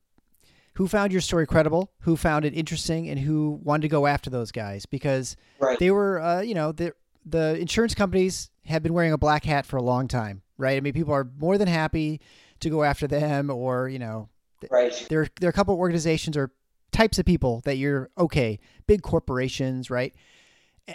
[0.76, 4.30] who found your story credible, who found it interesting, and who wanted to go after
[4.30, 5.80] those guys because right.
[5.80, 6.94] they were, uh, you know, the
[7.26, 10.78] the insurance companies have been wearing a black hat for a long time, right?
[10.78, 12.22] I mean, people are more than happy
[12.62, 14.30] to go after them, or you know,
[14.70, 15.06] right?
[15.10, 16.52] There, there are a couple of organizations or
[16.92, 20.14] types of people that you're okay, big corporations, right?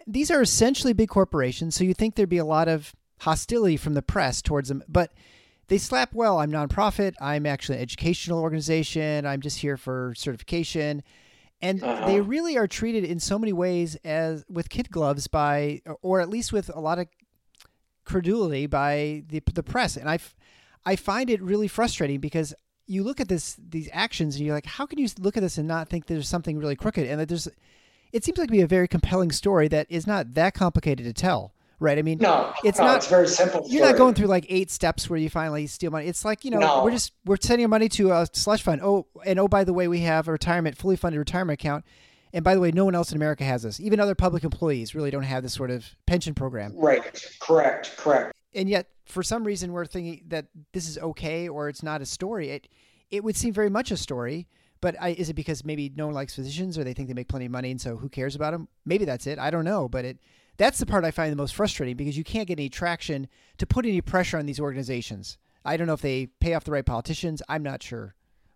[0.07, 3.95] These are essentially big corporations, so you think there'd be a lot of hostility from
[3.95, 5.13] the press towards them, but
[5.71, 6.41] they slap well.
[6.41, 7.15] I'm nonprofit.
[7.21, 9.25] I'm actually an educational organization.
[9.25, 11.03] I'm just here for certification.
[11.63, 12.07] And uh-huh.
[12.07, 16.29] they really are treated in so many ways as with kid gloves by, or at
[16.29, 17.07] least with a lot of
[18.11, 20.19] credulity by the the press, and I,
[20.85, 22.55] I find it really frustrating because
[22.87, 25.59] you look at this these actions and you're like, how can you look at this
[25.59, 27.49] and not think there's something really crooked and that there's,
[28.13, 31.13] it seems like to be a very compelling story that is not that complicated to
[31.13, 31.55] tell.
[31.79, 31.99] Right.
[31.99, 32.97] I mean, no, it's no, not.
[32.97, 33.65] It's very simple.
[33.67, 36.09] You're not going through like eight steps where you finally steal money.
[36.09, 36.85] It's like you know, no.
[36.85, 38.83] we're just we're sending money to a slush fund.
[38.83, 41.87] Oh, and oh, by the way, we have a retirement, fully funded retirement account
[42.33, 43.81] and by the way, no one else in America has this.
[43.81, 46.75] Even other public employees really don't have this sort of pension program.
[46.77, 47.27] Right.
[47.41, 47.97] Correct.
[47.97, 48.35] Correct.
[48.55, 52.07] And yet, for some reason, we're thinking that this is okay or it's not a
[52.07, 52.51] story.
[52.51, 52.69] It
[53.11, 54.47] it would seem very much a story.
[54.81, 57.29] But I, is it because maybe no one likes physicians, or they think they make
[57.29, 58.67] plenty of money, and so who cares about them?
[58.87, 59.39] Maybe that's it.
[59.39, 60.19] I don't know, but it
[60.57, 63.29] that's the part I find the most frustrating because you can't get any traction
[63.59, 65.39] to put any pressure on these organizations.
[65.65, 67.43] I don't know if they pay off the right politicians.
[67.49, 68.15] I'm not sure,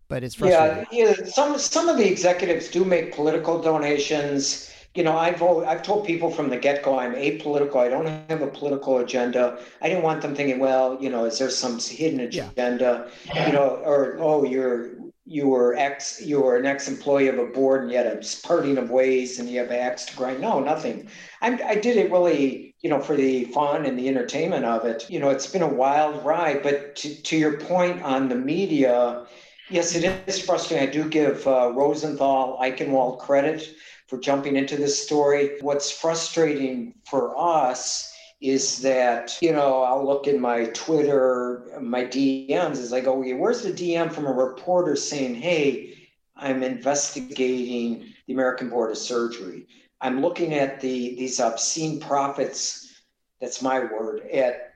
[0.09, 0.87] but it's frustrating.
[0.93, 1.25] Yeah, yeah.
[1.27, 6.31] Some some of the executives do make political donations you know, I've I've told people
[6.31, 7.77] from the get go I'm apolitical.
[7.79, 9.59] I don't have a political agenda.
[9.83, 13.11] I didn't want them thinking, well, you know, is there some hidden agenda?
[13.27, 13.47] Yeah.
[13.47, 14.91] You know, or oh, you're
[15.27, 18.23] you were ex you were an ex employee of a board and you had a
[18.45, 20.41] parting of ways and you have an axe to grind.
[20.41, 21.09] No, nothing.
[21.43, 25.11] i I did it really, you know, for the fun and the entertainment of it.
[25.11, 26.63] You know, it's been a wild ride.
[26.63, 29.27] But to, to your point on the media,
[29.71, 30.89] yes, it is frustrating.
[30.89, 33.75] I do give uh, Rosenthal Eichenwald credit
[34.09, 35.59] for jumping into this story.
[35.61, 42.79] What's frustrating for us is that, you know, I'll look in my Twitter, my DMs
[42.79, 48.69] as I go, where's the DM from a reporter saying, hey, I'm investigating the American
[48.69, 49.67] Board of Surgery.
[50.01, 53.03] I'm looking at the these obscene profits,
[53.41, 54.75] that's my word, at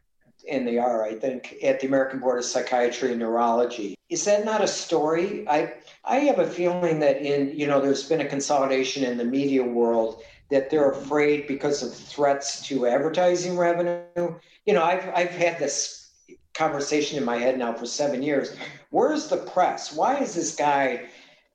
[0.51, 3.98] and they are, I think, at the American Board of Psychiatry and Neurology.
[4.09, 5.47] Is that not a story?
[5.49, 9.25] I I have a feeling that in you know there's been a consolidation in the
[9.25, 14.35] media world that they're afraid because of threats to advertising revenue.
[14.65, 16.11] You know, I've I've had this
[16.55, 18.57] conversation in my head now for seven years.
[18.91, 19.95] Where's the press?
[19.95, 21.09] Why is this guy,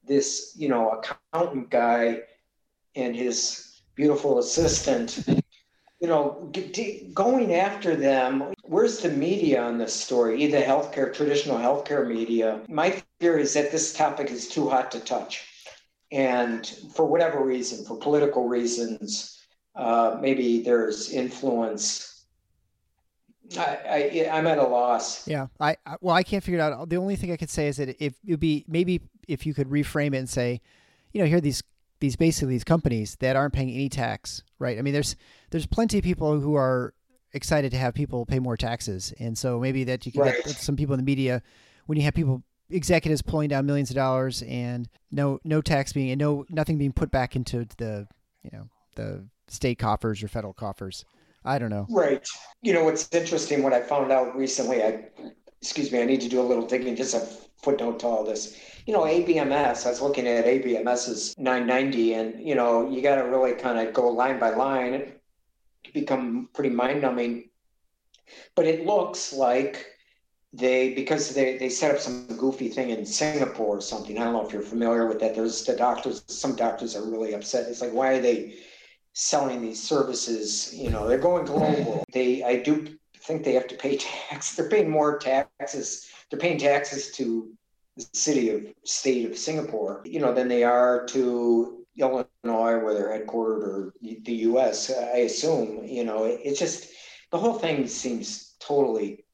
[0.07, 2.21] this you know accountant guy,
[2.95, 5.42] and his beautiful assistant
[6.03, 6.51] you know,
[7.13, 8.53] going after them.
[8.63, 10.43] Where's the media on this story?
[10.43, 12.59] Either healthcare, traditional healthcare media.
[12.67, 15.47] My fear is that this topic is too hot to touch.
[16.11, 19.39] And for whatever reason, for political reasons,
[19.77, 22.25] uh, maybe there's influence.
[23.57, 23.97] I, I,
[24.37, 25.25] am at a loss.
[25.25, 25.47] Yeah.
[25.61, 26.89] I, I, well, I can't figure it out.
[26.89, 28.99] The only thing I could say is that if it would be maybe
[29.29, 30.59] if you could reframe it and say,
[31.13, 31.63] you know, here are these
[32.03, 34.77] these basically these companies that aren't paying any tax, right?
[34.77, 35.15] I mean, there's
[35.51, 36.93] there's plenty of people who are
[37.31, 40.43] excited to have people pay more taxes, and so maybe that you can right.
[40.43, 41.41] get some people in the media
[41.85, 46.11] when you have people executives pulling down millions of dollars and no no tax being
[46.11, 48.05] and no nothing being put back into the
[48.41, 51.05] you know the state coffers or federal coffers.
[51.45, 51.87] I don't know.
[51.89, 52.27] Right.
[52.61, 53.63] You know what's interesting?
[53.63, 55.05] What I found out recently, I
[55.61, 56.97] excuse me, I need to do a little digging.
[56.97, 57.25] Just a
[57.63, 62.55] footnote to all this you know, ABMS, I was looking at ABMS's 990, and, you
[62.55, 64.93] know, you got to really kind of go line by line.
[64.93, 67.49] It become pretty mind numbing.
[68.55, 69.85] But it looks like
[70.51, 74.17] they, because they, they set up some goofy thing in Singapore or something.
[74.17, 75.33] I don't know if you're familiar with that.
[75.33, 77.67] There's the doctors, some doctors are really upset.
[77.69, 78.55] It's like, why are they
[79.13, 80.73] selling these services?
[80.75, 82.03] You know, they're going global.
[82.11, 83.97] They, I do think they have to pay
[84.29, 84.55] tax.
[84.55, 86.09] They're paying more taxes.
[86.33, 87.53] They're paying taxes to
[87.95, 93.09] the city of state of Singapore, you know, than they are to Illinois, where they're
[93.09, 94.91] headquartered, or the U.S.
[94.91, 95.85] I assume.
[95.85, 96.87] You know, it's just
[97.29, 99.25] the whole thing seems totally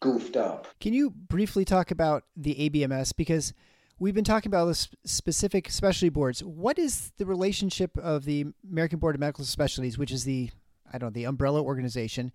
[0.00, 0.68] goofed up.
[0.80, 3.52] Can you briefly talk about the ABMS because?
[3.98, 6.42] We've been talking about the specific specialty boards.
[6.42, 10.50] What is the relationship of the American Board of Medical Specialties, which is the
[10.92, 12.32] I don't know the umbrella organization,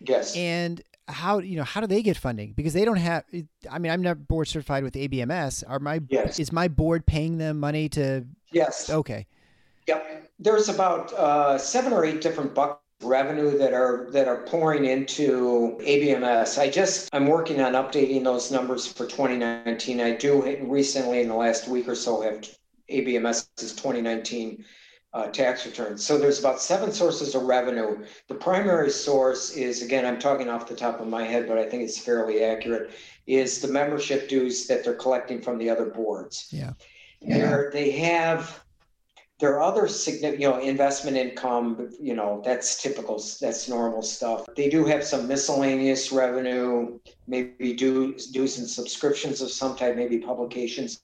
[0.00, 0.34] Yes.
[0.34, 2.52] And how you know how do they get funding?
[2.52, 3.24] Because they don't have.
[3.70, 5.64] I mean, I'm not board certified with ABMS.
[5.66, 6.38] Are my yes.
[6.38, 8.24] is my board paying them money to?
[8.52, 8.90] Yes.
[8.90, 9.26] Okay.
[9.86, 10.32] Yep.
[10.38, 15.78] There's about uh, seven or eight different buckets revenue that are that are pouring into
[15.80, 16.58] ABMS.
[16.58, 20.00] I just I'm working on updating those numbers for 2019.
[20.00, 22.48] I do recently in the last week or so have
[22.90, 24.64] ABMS's 2019
[25.12, 26.04] uh, tax returns.
[26.04, 28.04] So there's about seven sources of revenue.
[28.28, 31.68] The primary source is, again, I'm talking off the top of my head, but I
[31.68, 32.92] think it's fairly accurate,
[33.26, 36.48] is the membership dues that they're collecting from the other boards.
[36.50, 36.72] Yeah.
[37.22, 38.62] There, they have
[39.40, 44.44] their other significant, you know, investment income, you know, that's typical, that's normal stuff.
[44.54, 50.18] They do have some miscellaneous revenue, maybe dues, dues and subscriptions of some type, maybe
[50.18, 51.02] publications.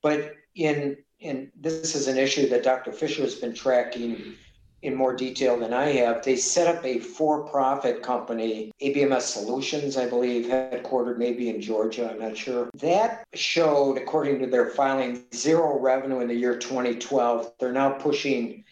[0.00, 2.92] But in and this is an issue that Dr.
[2.92, 4.34] Fisher has been tracking
[4.82, 6.24] in more detail than I have.
[6.24, 12.10] They set up a for profit company, ABMS Solutions, I believe, headquartered maybe in Georgia,
[12.10, 12.68] I'm not sure.
[12.74, 17.52] That showed, according to their filing, zero revenue in the year 2012.
[17.60, 18.64] They're now pushing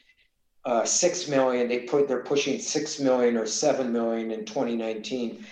[0.64, 1.68] uh, six million.
[1.68, 5.46] They put they're pushing six million or seven million in 2019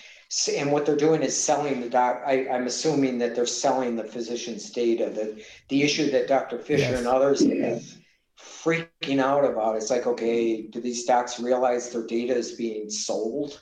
[0.56, 2.22] and what they're doing is selling the doc.
[2.26, 5.10] I, am assuming that they're selling the physician's data.
[5.10, 6.58] The the issue that Dr.
[6.58, 6.98] Fisher yes.
[6.98, 7.96] and others yes.
[8.38, 9.76] freaking out about.
[9.76, 13.60] It's like, okay, do these docs realize their data is being sold?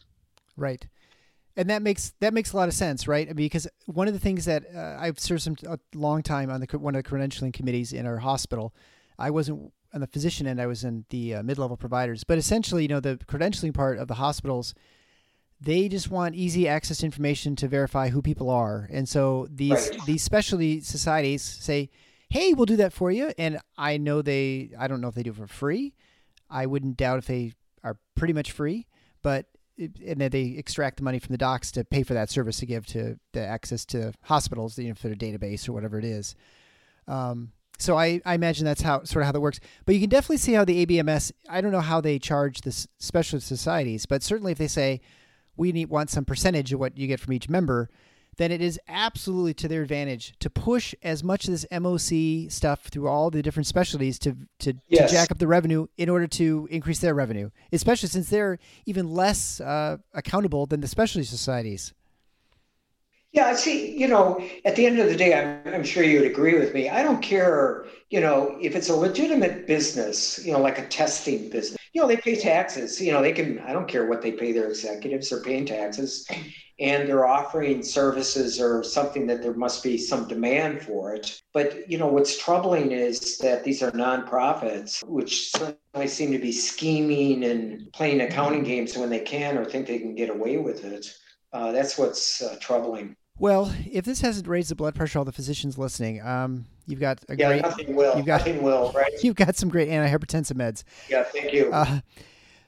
[0.56, 0.86] Right.
[1.56, 3.34] and that makes that makes a lot of sense, right?
[3.34, 6.78] Because one of the things that uh, I've served some a long time on the
[6.78, 8.74] one of the credentialing committees in our hospital.
[9.18, 12.24] I wasn't on the physician end; I was in the uh, mid-level providers.
[12.24, 14.74] But essentially, you know, the credentialing part of the hospitals,
[15.60, 19.90] they just want easy access to information to verify who people are, and so these
[19.90, 20.04] right.
[20.06, 21.90] these specialty societies say,
[22.28, 25.22] "Hey, we'll do that for you." And I know they, I don't know if they
[25.22, 25.94] do it for free.
[26.50, 27.52] I wouldn't doubt if they
[27.82, 28.86] are pretty much free,
[29.22, 29.46] but
[29.78, 32.66] and then they extract the money from the docs to pay for that service to
[32.66, 36.34] give to the access to hospitals, you know, for their database or whatever it is.
[37.06, 39.60] Um, so I, I imagine that's how sort of how that works.
[39.84, 41.32] But you can definitely see how the ABMS.
[41.48, 45.00] I don't know how they charge the specialist societies, but certainly if they say
[45.56, 47.88] we need want some percentage of what you get from each member,
[48.36, 52.84] then it is absolutely to their advantage to push as much of this MOC stuff
[52.84, 55.10] through all the different specialties to to, yes.
[55.10, 59.10] to jack up the revenue in order to increase their revenue, especially since they're even
[59.10, 61.94] less uh, accountable than the specialty societies.
[63.32, 66.20] Yeah, I see, you know, at the end of the day, I'm, I'm sure you
[66.20, 66.88] would agree with me.
[66.88, 71.50] I don't care, you know, if it's a legitimate business, you know, like a testing
[71.50, 73.00] business, you know, they pay taxes.
[73.00, 76.28] You know, they can, I don't care what they pay their executives, they're paying taxes
[76.78, 81.40] and they're offering services or something that there must be some demand for it.
[81.54, 86.52] But, you know, what's troubling is that these are nonprofits, which certainly seem to be
[86.52, 90.84] scheming and playing accounting games when they can or think they can get away with
[90.84, 91.06] it.
[91.54, 93.16] Uh, that's what's uh, troubling.
[93.38, 97.00] Well, if this hasn't raised the blood pressure of all the physicians listening, um, you've
[97.00, 97.62] got a yeah, great.
[97.62, 98.16] nothing will.
[98.16, 99.12] You've got, nothing will, right?
[99.22, 100.84] You've got some great antihypertensive meds.
[101.08, 101.70] Yeah, thank you.
[101.72, 102.00] Uh,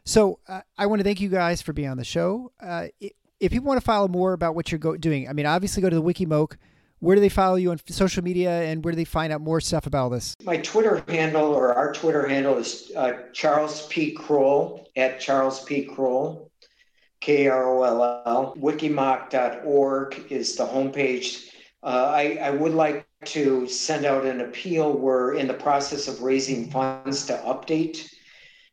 [0.05, 2.53] so uh, I want to thank you guys for being on the show.
[2.61, 5.81] Uh, if people want to follow more about what you're go- doing, I mean, obviously
[5.83, 6.57] go to the WikiMOC.
[7.01, 9.61] Where do they follow you on social media, and where do they find out more
[9.61, 10.35] stuff about this?
[10.43, 14.11] My Twitter handle or our Twitter handle is uh, Charles P.
[14.11, 15.85] Kroll at Charles P.
[15.85, 16.51] Kroll.
[17.21, 18.57] K R O L L.
[18.59, 21.49] WikiMOC.org is the homepage.
[21.83, 24.93] Uh, I, I would like to send out an appeal.
[24.93, 28.09] We're in the process of raising funds to update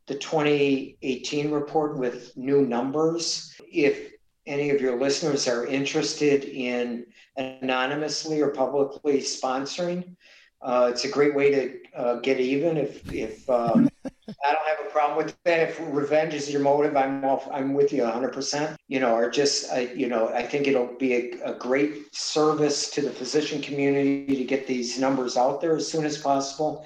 [0.07, 3.59] the 2018 report with new numbers.
[3.71, 4.11] If
[4.45, 7.05] any of your listeners are interested in
[7.37, 10.15] anonymously or publicly sponsoring,
[10.61, 12.77] uh, it's a great way to uh, get even.
[12.77, 13.89] If if um,
[14.27, 15.69] I don't have a problem with that.
[15.69, 17.47] If revenge is your motive, I'm off.
[17.51, 18.33] I'm with you 100.
[18.33, 22.15] percent You know, or just I, you know, I think it'll be a, a great
[22.15, 26.85] service to the physician community to get these numbers out there as soon as possible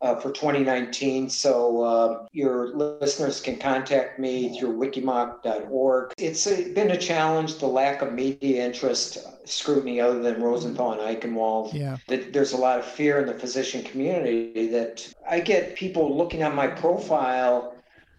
[0.00, 1.28] uh, for 2019.
[1.28, 6.12] So uh, your listeners can contact me through wikimoc.org.
[6.16, 11.00] It's a, been a challenge, the lack of media interest, scrutiny other than Rosenthal and
[11.00, 11.74] Eichenwald.
[11.74, 11.96] Yeah.
[12.08, 16.42] That there's a lot of fear in the physician community that I get people looking
[16.42, 17.74] at my profile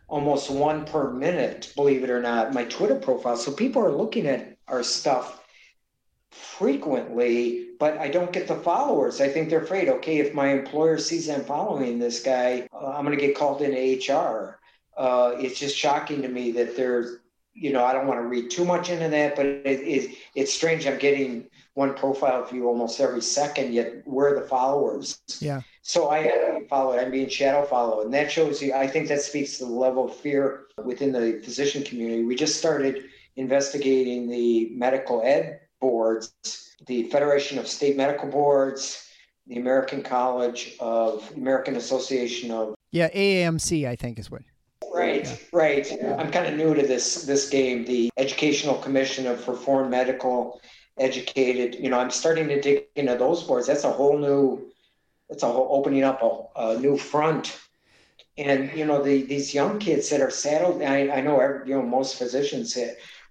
[0.07, 3.37] almost one per minute, believe it or not, my Twitter profile.
[3.37, 5.40] So people are looking at our stuff
[6.31, 9.21] frequently, but I don't get the followers.
[9.21, 13.05] I think they're afraid, okay, if my employer sees I'm following this guy, uh, I'm
[13.05, 14.59] going to get called into HR.
[14.97, 17.17] Uh, it's just shocking to me that there's,
[17.53, 20.53] you know, I don't want to read too much into that, but it, it, it's
[20.53, 20.87] strange.
[20.87, 25.21] I'm getting one profile view almost every second, yet where are the followers?
[25.39, 25.61] Yeah.
[25.81, 28.05] So I follow I'm being shadow followed.
[28.05, 31.41] And that shows you, I think that speaks to the level of fear within the
[31.43, 32.23] physician community.
[32.23, 33.05] We just started
[33.35, 36.33] investigating the medical ed boards,
[36.85, 39.09] the Federation of State Medical Boards,
[39.47, 44.43] the American College of American Association of yeah AAMC I think is what.
[44.93, 45.57] Right yeah.
[45.57, 45.91] right.
[46.19, 50.61] I'm kind of new to this this game the Educational Commission of for Foreign Medical
[50.97, 53.67] Educated you know I'm starting to dig into those boards.
[53.67, 54.71] That's a whole new
[55.29, 57.57] it's a whole opening up a, a new front.
[58.37, 61.81] And you know the these young kids that are saddled I, I know you know
[61.81, 62.77] most physicians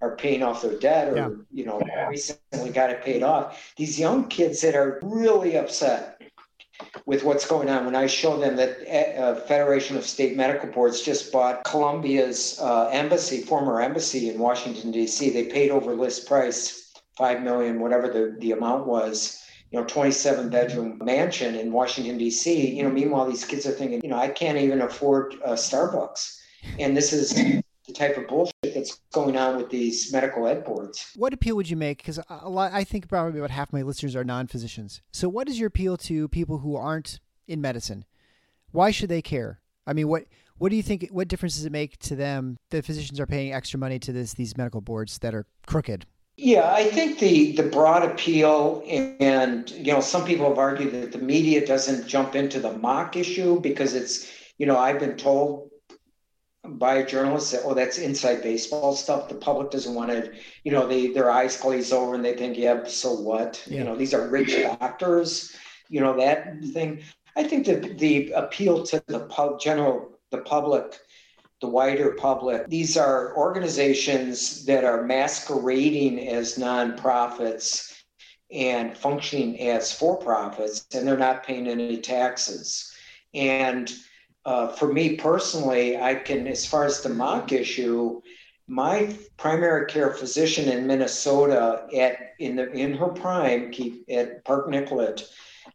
[0.01, 1.29] are paying off their debt or, yeah.
[1.53, 3.73] you know, recently got it paid off.
[3.77, 6.21] These young kids that are really upset
[7.07, 11.03] with what's going on when I show them that uh, Federation of State Medical Boards
[11.03, 15.31] just bought Colombia's uh, embassy, former embassy in Washington D.C.
[15.31, 19.37] They paid over list price, five million, whatever the, the amount was.
[19.71, 22.75] You know, 27 bedroom mansion in Washington D.C.
[22.75, 26.39] You know, meanwhile these kids are thinking, you know, I can't even afford uh, Starbucks,
[26.81, 31.12] and this is the type of bullshit that's going on with these medical ed boards.
[31.16, 31.99] What appeal would you make?
[31.99, 35.03] Because a lot, I think probably about half my listeners are non-physicians.
[35.12, 38.05] So, what is your appeal to people who aren't in medicine?
[38.72, 39.61] Why should they care?
[39.86, 40.24] I mean, what
[40.59, 41.09] what do you think?
[41.11, 44.34] What difference does it make to them that physicians are paying extra money to this
[44.34, 46.07] these medical boards that are crooked?
[46.36, 51.12] Yeah, I think the the broad appeal, and you know, some people have argued that
[51.12, 55.70] the media doesn't jump into the MOC issue because it's, you know, I've been told
[56.79, 59.29] by a journalist that, oh, that's inside baseball stuff.
[59.29, 60.33] The public doesn't want to,
[60.64, 63.62] you know, they their eyes glaze over and they think, yeah, so what?
[63.66, 63.79] Yeah.
[63.79, 65.55] You know, these are rich actors,
[65.89, 67.03] you know, that thing.
[67.37, 70.99] I think that the appeal to the pub, general, the public,
[71.61, 78.03] the wider public, these are organizations that are masquerading as nonprofits
[78.51, 82.93] and functioning as for profits, and they're not paying any taxes.
[83.35, 83.93] And
[84.45, 88.20] uh, for me personally, I can, as far as the MOC issue,
[88.66, 94.68] my primary care physician in Minnesota at in the in her prime, keep at Park
[94.68, 95.28] Nicollet,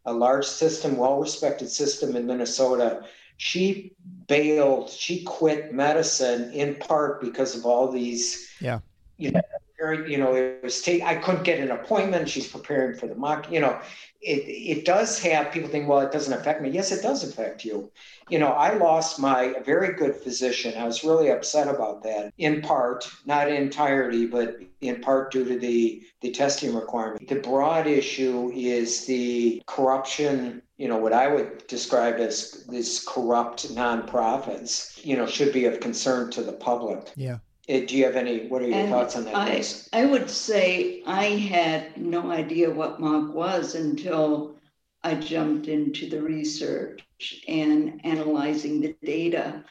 [0.06, 3.04] a large system, well-respected system in Minnesota.
[3.36, 3.92] She
[4.28, 8.80] bailed, she quit medicine in part because of all these, yeah,
[9.18, 9.42] you know,
[9.80, 12.28] you know, it was take, I couldn't get an appointment.
[12.28, 13.80] She's preparing for the MOC, you know,
[14.22, 16.70] it, it does have people think, well, it doesn't affect me.
[16.70, 17.90] Yes, it does affect you.
[18.28, 20.74] You know, I lost my very good physician.
[20.76, 25.58] I was really upset about that in part, not entirely, but in part due to
[25.58, 27.28] the, the testing requirement.
[27.28, 33.68] The broad issue is the corruption you know what I would describe as these corrupt
[33.74, 37.12] nonprofits, you know, should be of concern to the public.
[37.16, 37.38] Yeah.
[37.68, 39.34] Uh, do you have any, what are your and thoughts on that?
[39.34, 44.56] I, I would say I had no idea what MOC was until
[45.02, 47.04] I jumped into the research
[47.48, 49.64] and analyzing the data.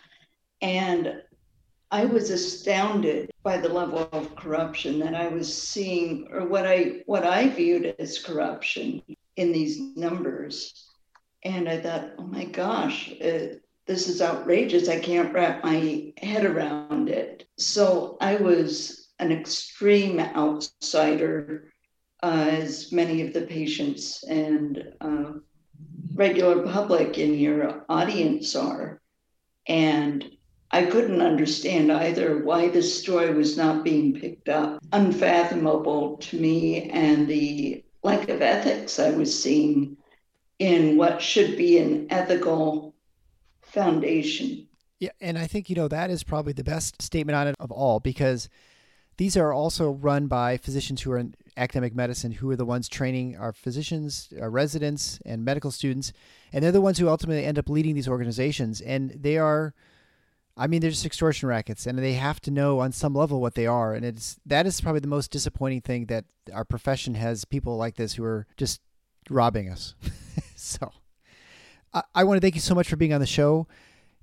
[0.61, 1.21] And
[1.91, 7.03] I was astounded by the level of corruption that I was seeing, or what I
[7.05, 9.01] what I viewed as corruption
[9.35, 10.89] in these numbers.
[11.43, 14.89] And I thought, oh my gosh, uh, this is outrageous.
[14.89, 17.47] I can't wrap my head around it.
[17.57, 21.71] So I was an extreme outsider,
[22.23, 25.33] uh, as many of the patients and uh,
[26.15, 29.01] regular public in your audience are.
[29.67, 30.25] And
[30.71, 34.81] I couldn't understand either why this story was not being picked up.
[34.91, 39.97] Unfathomable to me, and the lack of ethics I was seeing
[40.59, 42.94] in what should be an ethical
[43.75, 44.67] foundation.
[44.99, 47.71] Yeah, and I think you know that is probably the best statement on it of
[47.71, 48.49] all because
[49.17, 52.89] these are also run by physicians who are in academic medicine who are the ones
[52.89, 56.11] training our physicians, our residents, and medical students,
[56.51, 59.73] and they're the ones who ultimately end up leading these organizations, and they are.
[60.57, 63.55] I mean, they're just extortion rackets, and they have to know on some level what
[63.55, 66.23] they are, and it's that is probably the most disappointing thing that
[66.53, 68.79] our profession has people like this who are just
[69.29, 69.95] robbing us.
[70.55, 70.91] so,
[71.95, 73.67] I, I want to thank you so much for being on the show.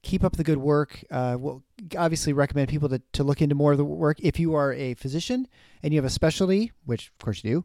[0.02, 1.02] Keep up the good work.
[1.10, 1.64] Uh, we'll
[1.96, 4.18] obviously recommend people to, to look into more of the work.
[4.20, 5.48] If you are a physician
[5.82, 7.64] and you have a specialty, which of course you do,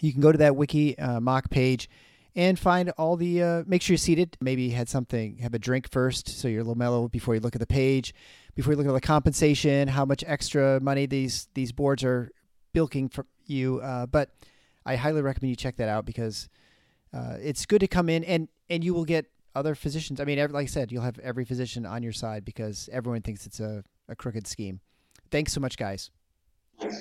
[0.00, 1.88] you can go to that wiki uh, MOC page
[2.36, 5.90] and find all the uh, make sure you're seated maybe had something have a drink
[5.90, 8.14] first so you're a little mellow before you look at the page
[8.54, 12.30] before you look at the compensation how much extra money these these boards are
[12.72, 14.30] bilking for you uh, but
[14.86, 16.48] i highly recommend you check that out because
[17.12, 20.20] uh, it's good to come in and and you will get other physicians.
[20.20, 23.22] I mean, every, like I said, you'll have every physician on your side because everyone
[23.22, 24.80] thinks it's a, a crooked scheme.
[25.30, 26.10] Thanks so much, guys.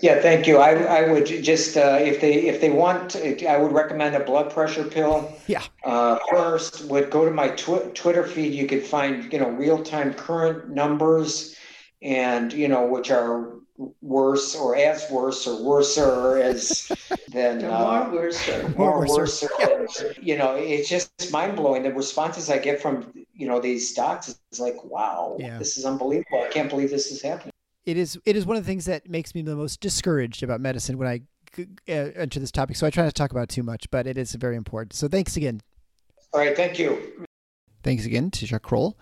[0.02, 0.58] Yeah, thank you.
[0.58, 4.52] I, I would just uh, if they if they want, I would recommend a blood
[4.52, 5.32] pressure pill.
[5.48, 5.64] Yeah.
[5.86, 8.54] Uh, first, would go to my tw- Twitter feed.
[8.54, 11.56] You could find you know real time current numbers,
[12.02, 13.54] and you know which are
[14.02, 16.92] worse or as worse or worser as
[17.30, 19.46] than uh, more worse more worse
[20.22, 24.36] you know it's just mind blowing the responses i get from you know these docs
[24.52, 25.58] is like wow yeah.
[25.58, 26.44] this is unbelievable.
[26.46, 27.54] I can't believe this is happening.
[27.86, 30.60] It is it is one of the things that makes me the most discouraged about
[30.60, 31.22] medicine when i
[31.58, 34.18] uh, enter this topic so i try not to talk about too much but it
[34.18, 34.94] is very important.
[34.94, 35.62] So thanks again.
[36.34, 37.26] All right thank you.
[37.82, 38.98] Thanks again to Chuck Kroll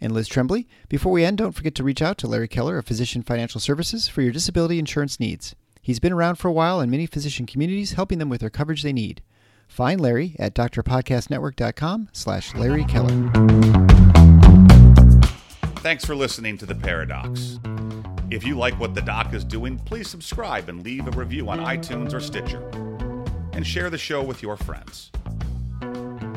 [0.00, 0.66] and Liz Tremblay.
[0.88, 4.08] Before we end, don't forget to reach out to Larry Keller of Physician Financial Services
[4.08, 5.54] for your disability insurance needs.
[5.82, 8.82] He's been around for a while in many physician communities, helping them with their coverage
[8.82, 9.22] they need.
[9.66, 13.30] Find Larry at drpodcastnetwork.com slash Larry Keller.
[15.76, 17.58] Thanks for listening to The Paradox.
[18.30, 21.58] If you like what the doc is doing, please subscribe and leave a review on
[21.60, 22.68] iTunes or Stitcher.
[23.52, 25.10] And share the show with your friends.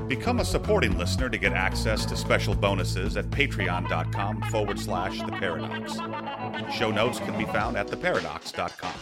[0.08, 5.32] Become a supporting listener to get access to special bonuses at patreon.com forward slash the
[5.32, 5.94] paradox.
[6.76, 8.94] Show notes can be found at theparadox.com.